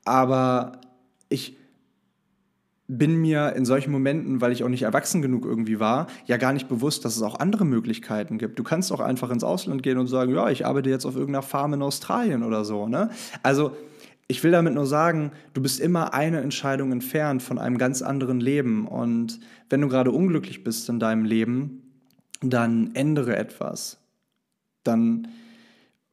Aber 0.04 0.80
ich 1.28 1.56
bin 2.86 3.16
mir 3.16 3.54
in 3.56 3.64
solchen 3.64 3.90
Momenten, 3.90 4.40
weil 4.40 4.52
ich 4.52 4.62
auch 4.62 4.68
nicht 4.68 4.82
erwachsen 4.82 5.20
genug 5.20 5.44
irgendwie 5.44 5.80
war, 5.80 6.06
ja 6.26 6.36
gar 6.36 6.52
nicht 6.52 6.68
bewusst, 6.68 7.04
dass 7.04 7.16
es 7.16 7.22
auch 7.22 7.40
andere 7.40 7.64
Möglichkeiten 7.64 8.38
gibt. 8.38 8.60
Du 8.60 8.62
kannst 8.62 8.92
auch 8.92 9.00
einfach 9.00 9.30
ins 9.30 9.42
Ausland 9.42 9.82
gehen 9.82 9.98
und 9.98 10.06
sagen, 10.06 10.32
ja, 10.32 10.50
ich 10.50 10.66
arbeite 10.66 10.88
jetzt 10.88 11.04
auf 11.04 11.16
irgendeiner 11.16 11.42
Farm 11.42 11.74
in 11.74 11.82
Australien 11.82 12.44
oder 12.44 12.64
so. 12.64 12.86
Ne? 12.86 13.10
Also 13.42 13.72
ich 14.28 14.44
will 14.44 14.50
damit 14.50 14.74
nur 14.74 14.86
sagen, 14.86 15.32
du 15.54 15.62
bist 15.62 15.80
immer 15.80 16.12
eine 16.12 16.42
Entscheidung 16.42 16.92
entfernt 16.92 17.42
von 17.42 17.58
einem 17.58 17.78
ganz 17.78 18.02
anderen 18.02 18.40
Leben. 18.40 18.86
Und 18.86 19.40
wenn 19.70 19.80
du 19.80 19.88
gerade 19.88 20.12
unglücklich 20.12 20.62
bist 20.62 20.88
in 20.90 21.00
deinem 21.00 21.24
Leben, 21.24 21.82
dann 22.42 22.94
ändere 22.94 23.36
etwas. 23.36 23.98
Dann 24.84 25.28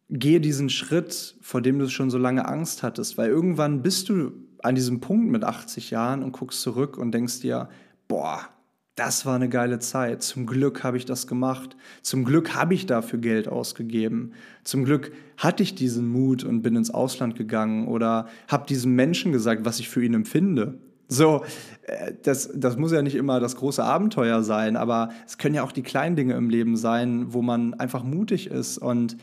gehe 0.10 0.40
diesen 0.40 0.70
Schritt, 0.70 1.36
vor 1.42 1.62
dem 1.62 1.78
du 1.78 1.90
schon 1.90 2.10
so 2.10 2.18
lange 2.18 2.48
Angst 2.48 2.84
hattest, 2.84 3.18
weil 3.18 3.30
irgendwann 3.30 3.82
bist 3.82 4.08
du 4.08 4.32
an 4.64 4.76
diesem 4.76 5.02
Punkt 5.02 5.30
mit 5.30 5.44
80 5.44 5.92
Jahren 5.92 6.24
und 6.24 6.32
guckst 6.32 6.62
zurück 6.62 6.98
und 6.98 7.12
denkst 7.12 7.42
dir, 7.42 7.70
boah, 8.08 8.48
das 8.96 9.26
war 9.26 9.36
eine 9.36 9.50
geile 9.50 9.80
Zeit. 9.80 10.24
Zum 10.24 10.46
Glück 10.46 10.84
habe 10.84 10.98
ich 10.98 11.06
das 11.06 11.28
gemacht. 11.28 11.76
Zum 12.02 12.24
Glück 12.24 12.56
habe 12.56 12.74
ich 12.74 12.86
dafür 12.86 13.20
Geld 13.20 13.48
ausgegeben. 13.50 14.32
Zum 14.64 14.86
Glück 14.86 15.12
hatte 15.38 15.64
ich 15.64 15.76
diesen 15.76 16.08
Mut 16.08 16.46
und 16.46 16.62
bin 16.62 16.78
ins 16.78 16.92
Ausland 16.92 17.36
gegangen 17.36 17.88
oder 17.88 18.28
habe 18.48 18.66
diesem 18.68 18.96
Menschen 18.96 19.34
gesagt, 19.34 19.66
was 19.66 19.80
ich 19.80 19.90
für 19.90 20.04
ihn 20.04 20.14
empfinde. 20.14 20.80
So, 21.08 21.44
äh, 21.84 22.14
das, 22.24 22.50
das 22.56 22.78
muss 22.78 22.94
ja 22.94 23.02
nicht 23.02 23.16
immer 23.16 23.40
das 23.40 23.58
große 23.58 23.84
Abenteuer 23.84 24.44
sein, 24.44 24.78
aber 24.78 25.10
es 25.28 25.38
können 25.38 25.56
ja 25.56 25.64
auch 25.64 25.74
die 25.74 25.84
kleinen 25.84 26.16
Dinge 26.16 26.36
im 26.36 26.50
Leben 26.50 26.78
sein, 26.78 27.34
wo 27.34 27.42
man 27.42 27.74
einfach 27.76 28.04
mutig 28.04 28.48
ist 28.48 28.78
und 28.78 29.18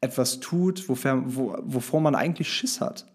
etwas 0.00 0.40
tut, 0.40 0.88
wofür, 0.88 1.22
wo, 1.24 1.56
wovor 1.62 2.00
man 2.00 2.16
eigentlich 2.16 2.52
Schiss 2.52 2.80
hat. 2.80 3.06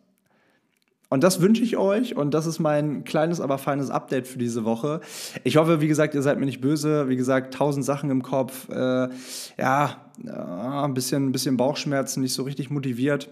Und 1.10 1.24
das 1.24 1.42
wünsche 1.42 1.64
ich 1.64 1.78
euch 1.78 2.16
und 2.16 2.34
das 2.34 2.46
ist 2.46 2.60
mein 2.60 3.06
kleines, 3.06 3.40
aber 3.40 3.58
feines 3.58 3.90
Update 3.90 4.28
für 4.28 4.38
diese 4.38 4.66
Woche. 4.66 5.00
Ich 5.44 5.56
hoffe, 5.56 5.80
wie 5.80 5.88
gesagt, 5.88 6.16
ihr 6.16 6.22
seid 6.22 6.38
mir 6.40 6.46
nicht 6.46 6.60
böse. 6.60 7.08
Wie 7.08 7.16
gesagt, 7.16 7.54
tausend 7.54 7.86
Sachen 7.86 8.10
im 8.10 8.24
Kopf. 8.24 8.68
Äh, 8.70 9.08
ja, 9.58 10.02
äh, 10.26 10.30
ein 10.30 10.94
bisschen, 10.94 11.28
ein 11.28 11.32
bisschen 11.32 11.56
Bauchschmerzen, 11.56 12.22
nicht 12.22 12.34
so 12.34 12.44
richtig 12.44 12.70
motiviert. 12.70 13.30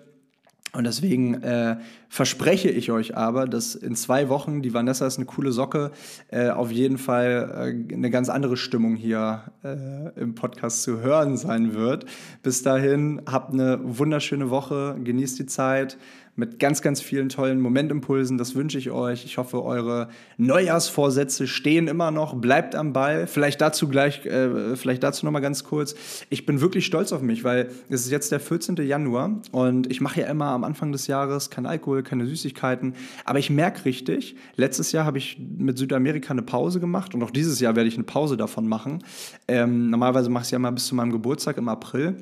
Und 0.76 0.84
deswegen 0.84 1.36
äh, 1.36 1.78
verspreche 2.10 2.70
ich 2.70 2.92
euch 2.92 3.16
aber, 3.16 3.46
dass 3.46 3.76
in 3.76 3.96
zwei 3.96 4.28
Wochen, 4.28 4.62
die 4.62 4.74
Vanessa 4.74 5.08
ist 5.08 5.18
eine 5.18 5.26
coole 5.26 5.54
Socke, 5.54 5.92
äh, 6.30 6.50
auf 6.50 6.70
jeden 6.70 6.98
Fall 6.98 7.86
äh, 7.90 7.94
eine 7.94 8.10
ganz 8.10 8.28
andere 8.28 8.58
Stimmung 8.58 8.96
hier 8.96 9.44
äh, 9.64 10.20
im 10.20 10.36
Podcast 10.36 10.84
zu 10.84 11.00
hören 11.00 11.38
sein 11.38 11.74
wird. 11.74 12.06
Bis 12.44 12.62
dahin, 12.62 13.22
habt 13.26 13.54
eine 13.54 13.80
wunderschöne 13.84 14.50
Woche, 14.50 14.98
genießt 15.02 15.40
die 15.40 15.46
Zeit 15.46 15.98
mit 16.36 16.60
ganz, 16.60 16.82
ganz 16.82 17.02
vielen 17.02 17.30
tollen 17.30 17.62
Momentimpulsen. 17.62 18.38
Das 18.38 18.56
wünsche 18.56 18.78
ich 18.78 18.92
euch. 18.92 19.24
Ich 19.24 19.38
hoffe, 19.38 19.64
eure 19.64 20.10
Neujahrsvorsätze 20.38 21.48
stehen 21.48 21.88
immer 21.88 22.12
noch. 22.12 22.36
Bleibt 22.36 22.76
am 22.76 22.92
Ball. 22.92 23.26
Vielleicht 23.28 23.62
dazu 23.62 23.88
gleich, 23.88 24.26
äh, 24.26 24.76
vielleicht 24.76 25.04
dazu 25.04 25.26
noch 25.26 25.32
mal 25.32 25.40
ganz 25.40 25.64
kurz. 25.64 25.96
Ich 26.30 26.46
bin 26.46 26.60
wirklich 26.60 26.86
stolz 26.86 27.14
auf 27.14 27.22
mich, 27.22 27.44
weil 27.44 27.70
es 27.90 28.02
ist 28.06 28.12
jetzt 28.12 28.32
der 28.32 28.40
14. 28.40 28.76
Januar 28.78 29.42
und 29.52 29.90
ich 29.90 30.02
mache 30.02 30.22
ja 30.22 30.28
immer 30.28 30.48
am 30.48 30.64
Anfang 30.66 30.92
des 30.92 31.08
Jahres 31.08 31.50
kein 31.50 31.66
Alkohol, 31.66 32.04
keine 32.04 32.26
Süßigkeiten. 32.26 32.96
Aber 33.24 33.40
ich 33.40 33.50
merke 33.50 33.86
richtig, 33.86 34.36
letztes 34.58 34.92
Jahr 34.92 35.06
habe 35.06 35.18
ich 35.18 35.40
mit 35.40 35.78
Südamerika 35.78 36.32
eine 36.32 36.42
Pause 36.42 36.82
gemacht 36.82 37.16
und 37.16 37.24
auch 37.24 37.32
dieses 37.32 37.62
Jahr 37.62 37.76
werde 37.76 37.88
ich 37.88 37.96
eine 37.96 38.04
Pause 38.04 38.36
davon 38.36 38.68
machen. 38.68 39.04
Ähm, 39.48 39.90
normalerweise 39.90 40.30
mache 40.30 40.42
ich 40.42 40.48
es 40.48 40.52
ja 40.52 40.60
mal 40.60 40.72
bis 40.72 40.88
zu 40.88 40.96
meinem 40.96 41.12
Geburtstag 41.12 41.58
im 41.58 41.70
April. 41.70 42.18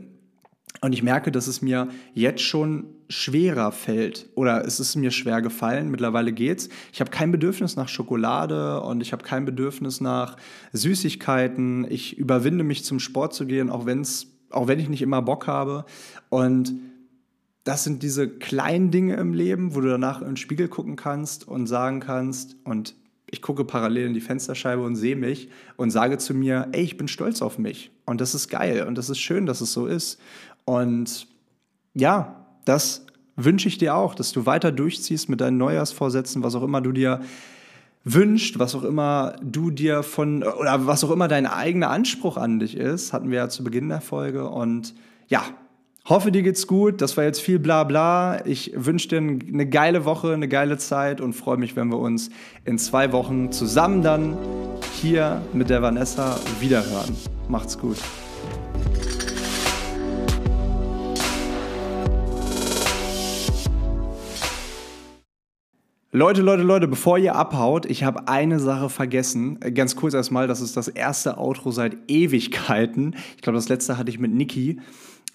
Und 0.81 0.93
ich 0.93 1.03
merke, 1.03 1.31
dass 1.31 1.47
es 1.47 1.61
mir 1.61 1.87
jetzt 2.13 2.41
schon 2.41 2.85
schwerer 3.13 3.71
fällt 3.71 4.27
oder 4.35 4.65
es 4.65 4.79
ist 4.79 4.95
mir 4.95 5.11
schwer 5.11 5.41
gefallen. 5.41 5.91
Mittlerweile 5.91 6.33
geht's. 6.33 6.69
Ich 6.91 6.99
habe 6.99 7.11
kein 7.11 7.31
Bedürfnis 7.31 7.75
nach 7.75 7.87
Schokolade 7.87 8.81
und 8.81 9.01
ich 9.01 9.13
habe 9.13 9.23
kein 9.23 9.45
Bedürfnis 9.45 10.01
nach 10.01 10.37
Süßigkeiten. 10.73 11.85
Ich 11.89 12.17
überwinde 12.17 12.63
mich 12.63 12.83
zum 12.83 12.99
Sport 12.99 13.33
zu 13.33 13.45
gehen, 13.45 13.69
auch 13.69 13.85
wenn's, 13.85 14.27
auch 14.49 14.67
wenn 14.67 14.79
ich 14.79 14.89
nicht 14.89 15.01
immer 15.01 15.21
Bock 15.21 15.47
habe. 15.47 15.85
Und 16.29 16.73
das 17.63 17.83
sind 17.83 18.03
diese 18.03 18.27
kleinen 18.27 18.91
Dinge 18.91 19.15
im 19.15 19.33
Leben, 19.33 19.75
wo 19.75 19.81
du 19.81 19.89
danach 19.89 20.21
in 20.21 20.27
den 20.27 20.37
Spiegel 20.37 20.67
gucken 20.67 20.95
kannst 20.95 21.47
und 21.47 21.67
sagen 21.67 21.99
kannst 21.99 22.57
und 22.63 22.95
ich 23.33 23.41
gucke 23.41 23.65
parallel 23.65 24.07
in 24.07 24.13
die 24.13 24.21
Fensterscheibe 24.21 24.83
und 24.83 24.95
sehe 24.95 25.15
mich 25.15 25.49
und 25.75 25.89
sage 25.89 26.19
zu 26.19 26.35
mir, 26.35 26.67
ey, 26.71 26.83
ich 26.83 26.97
bin 26.97 27.07
stolz 27.07 27.41
auf 27.41 27.57
mich. 27.57 27.89
Und 28.05 28.21
das 28.21 28.35
ist 28.35 28.47
geil 28.47 28.85
und 28.87 28.95
das 28.95 29.09
ist 29.09 29.17
schön, 29.17 29.47
dass 29.47 29.59
es 29.59 29.73
so 29.73 29.87
ist. 29.87 30.19
Und 30.65 31.27
ja, 31.95 32.42
das 32.65 33.05
wünsche 33.35 33.67
ich 33.67 33.77
dir 33.77 33.95
auch, 33.95 34.15
dass 34.15 34.31
du 34.31 34.45
weiter 34.45 34.71
durchziehst 34.71 35.29
mit 35.29 35.41
deinen 35.41 35.57
Neujahrsvorsätzen, 35.57 36.43
was 36.43 36.55
auch 36.55 36.63
immer 36.63 36.81
du 36.81 36.91
dir 36.91 37.21
wünscht, 38.03 38.59
was 38.59 38.75
auch 38.75 38.83
immer 38.83 39.35
du 39.41 39.71
dir 39.71 40.03
von, 40.03 40.43
oder 40.43 40.85
was 40.85 41.03
auch 41.03 41.11
immer 41.11 41.27
dein 41.27 41.45
eigener 41.45 41.89
Anspruch 41.89 42.37
an 42.37 42.59
dich 42.59 42.75
ist, 42.75 43.13
hatten 43.13 43.31
wir 43.31 43.37
ja 43.37 43.49
zu 43.49 43.63
Beginn 43.63 43.89
der 43.89 44.01
Folge. 44.01 44.49
Und 44.49 44.93
ja, 45.29 45.43
hoffe, 46.05 46.31
dir 46.31 46.43
geht's 46.43 46.67
gut. 46.67 47.01
Das 47.01 47.15
war 47.15 47.23
jetzt 47.23 47.39
viel 47.39 47.59
Blabla. 47.59 48.45
Ich 48.45 48.73
wünsche 48.75 49.07
dir 49.07 49.17
eine 49.17 49.67
geile 49.67 50.05
Woche, 50.05 50.33
eine 50.33 50.49
geile 50.49 50.77
Zeit 50.77 51.21
und 51.21 51.33
freue 51.33 51.57
mich, 51.57 51.75
wenn 51.75 51.89
wir 51.89 51.99
uns 51.99 52.29
in 52.65 52.77
zwei 52.77 53.11
Wochen 53.13 53.51
zusammen 53.51 54.01
dann 54.01 54.37
hier 55.01 55.41
mit 55.53 55.69
der 55.69 55.81
Vanessa 55.81 56.37
wiederhören. 56.59 57.15
Macht's 57.47 57.77
gut. 57.77 57.97
Leute, 66.15 66.43
Leute, 66.43 66.61
Leute, 66.61 66.87
bevor 66.87 67.17
ihr 67.17 67.35
abhaut, 67.35 67.87
ich 67.87 68.03
habe 68.03 68.27
eine 68.27 68.59
Sache 68.59 68.89
vergessen. 68.89 69.59
Ganz 69.73 69.95
kurz 69.95 70.13
erstmal, 70.13 70.47
das 70.47 70.61
ist 70.61 70.77
das 70.77 70.87
erste 70.87 71.39
Outro 71.39 71.71
seit 71.71 71.97
Ewigkeiten. 72.07 73.15
Ich 73.35 73.41
glaube, 73.41 73.57
das 73.57 73.67
letzte 73.67 73.97
hatte 73.97 74.11
ich 74.11 74.19
mit 74.19 74.31
Niki 74.31 74.79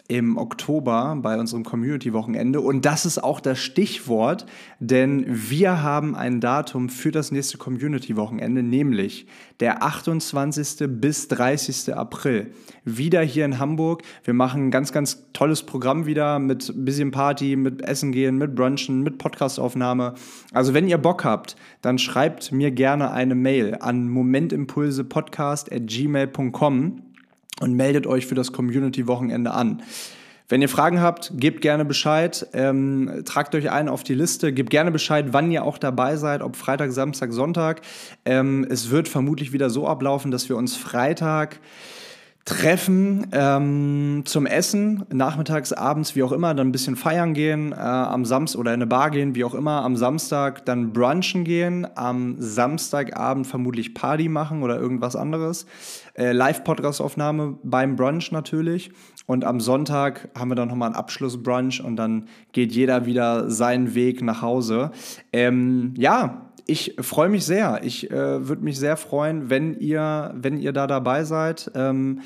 im 0.09 0.37
Oktober 0.39 1.19
bei 1.21 1.39
unserem 1.39 1.65
Community-Wochenende. 1.65 2.63
Und 2.63 2.87
das 2.87 3.05
ist 3.05 3.23
auch 3.23 3.41
das 3.41 3.59
Stichwort, 3.59 4.47
denn 4.81 5.27
wir 5.29 5.83
haben 5.83 6.17
ein 6.17 6.41
Datum 6.41 6.89
für 6.89 7.13
das 7.13 7.31
nächste 7.31 7.59
Community-Wochenende, 7.59 8.63
nämlich 8.63 9.27
der 9.61 9.83
28. 9.83 10.89
bis 10.89 11.29
30. 11.29 11.95
April. 11.95 12.55
Wieder 12.85 13.21
hier 13.21 13.45
in 13.45 13.59
Hamburg. 13.59 14.01
Wir 14.25 14.33
machen 14.33 14.69
ein 14.69 14.71
ganz, 14.71 14.93
ganz 14.93 15.25
tolles 15.35 15.65
Programm 15.65 16.07
wieder 16.07 16.39
mit 16.39 16.73
bisschen 16.75 17.11
Party, 17.11 17.57
mit 17.57 17.83
Essen 17.83 18.11
gehen, 18.11 18.39
mit 18.39 18.55
Brunchen, 18.55 19.03
mit 19.03 19.19
Podcastaufnahme. 19.19 20.15
Also 20.55 20.73
wenn 20.73 20.89
ihr 20.89 20.97
Bock 20.97 21.25
habt, 21.25 21.57
dann 21.83 21.99
schreibt 21.99 22.51
mir 22.51 22.71
gerne 22.71 23.11
eine 23.11 23.35
Mail 23.35 23.77
an 23.79 24.09
momentimpulsepodcast.gmail.com 24.09 27.03
und 27.61 27.75
meldet 27.75 28.07
euch 28.07 28.27
für 28.27 28.35
das 28.35 28.53
Community-Wochenende 28.53 29.53
an. 29.53 29.83
Wenn 30.51 30.63
ihr 30.63 30.71
Fragen 30.71 31.03
habt, 31.03 31.33
gebt 31.35 31.61
gerne 31.61 31.85
Bescheid, 31.85 32.47
ähm, 32.55 33.23
tragt 33.27 33.55
euch 33.55 33.71
ein 33.71 33.91
auf 33.91 34.03
die 34.03 34.15
Liste, 34.15 34.51
gebt 34.51 34.71
gerne 34.71 34.91
Bescheid, 34.91 35.27
wann 35.33 35.51
ihr 35.51 35.63
auch 35.63 35.77
dabei 35.77 36.17
seid, 36.17 36.41
ob 36.41 36.57
Freitag, 36.57 36.91
Samstag, 36.93 37.33
Sonntag. 37.33 37.83
Ähm, 38.25 38.67
es 38.71 38.89
wird 38.89 39.09
vermutlich 39.09 39.53
wieder 39.53 39.69
so 39.69 39.87
ablaufen, 39.87 40.31
dass 40.31 40.49
wir 40.49 40.57
uns 40.57 40.75
Freitag 40.75 41.61
treffen 42.49 43.27
ähm, 43.33 44.23
zum 44.25 44.47
Essen, 44.47 45.05
nachmittags, 45.13 45.75
abends, 45.75 46.17
wie 46.17 46.23
auch 46.23 46.33
immer, 46.33 46.55
dann 46.55 46.69
ein 46.69 46.73
bisschen 46.73 46.97
feiern 46.97 47.35
gehen, 47.35 47.73
äh, 47.73 47.77
am 47.77 48.25
Samstag 48.25 48.59
oder 48.59 48.73
in 48.73 48.79
eine 48.81 48.87
Bar 48.87 49.11
gehen, 49.11 49.35
wie 49.35 49.45
auch 49.45 49.53
immer, 49.53 49.83
am 49.83 49.97
Samstag 49.97 50.65
dann 50.65 50.95
brunchen 50.95 51.45
gehen, 51.45 51.87
am 51.95 52.37
Samstagabend 52.39 53.47
vermutlich 53.47 53.93
Party 53.93 54.31
machen 54.31 54.63
oder 54.63 54.81
irgendwas 54.81 55.15
anderes. 55.15 55.67
Äh, 56.19 56.33
Live-Podcast-Aufnahme 56.33 57.59
beim 57.63 57.95
Brunch 57.95 58.33
natürlich. 58.33 58.91
Und 59.27 59.45
am 59.45 59.61
Sonntag 59.61 60.29
haben 60.37 60.51
wir 60.51 60.57
dann 60.57 60.69
nochmal 60.69 60.89
einen 60.89 60.97
Abschlussbrunch 60.97 61.81
und 61.83 61.95
dann 61.97 62.27
geht 62.53 62.73
jeder 62.73 63.07
wieder 63.07 63.49
seinen 63.51 63.95
Weg 63.95 64.21
nach 64.21 64.43
Hause. 64.43 64.91
Ähm, 65.33 65.95
ja, 65.97 66.51
ich 66.67 66.97
freue 67.01 67.29
mich 67.29 67.45
sehr. 67.45 67.81
Ich 67.85 68.11
äh, 68.11 68.49
würde 68.49 68.63
mich 68.63 68.79
sehr 68.79 68.97
freuen, 68.97 69.49
wenn 69.49 69.79
ihr, 69.79 70.35
wenn 70.35 70.59
ihr 70.59 70.73
da 70.73 70.87
dabei 70.87 71.25
seid. 71.25 71.71
Ähm, 71.75 72.21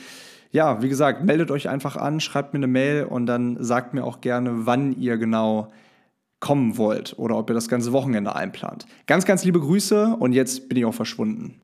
ja, 0.50 0.83
wie 0.83 0.88
gesagt, 0.88 1.24
meldet 1.24 1.50
euch 1.50 1.68
einfach 1.68 1.96
an, 1.96 2.20
schreibt 2.20 2.52
mir 2.52 2.59
eine 2.59 2.66
Mail 2.66 3.05
und 3.05 3.26
dann 3.26 3.57
sagt 3.62 3.94
mir 3.94 4.05
auch 4.05 4.20
gerne, 4.20 4.66
wann 4.66 4.92
ihr 4.92 5.16
genau 5.18 5.68
kommen 6.40 6.76
wollt 6.76 7.18
oder 7.18 7.38
ob 7.38 7.48
ihr 7.50 7.55
das 7.55 7.68
ganze 7.68 7.92
Wochenende 7.92 8.35
einplant. 8.35 8.87
Ganz, 9.07 9.24
ganz 9.24 9.44
liebe 9.44 9.61
Grüße 9.61 10.16
und 10.18 10.33
jetzt 10.33 10.68
bin 10.68 10.76
ich 10.76 10.85
auch 10.85 10.94
verschwunden. 10.94 11.62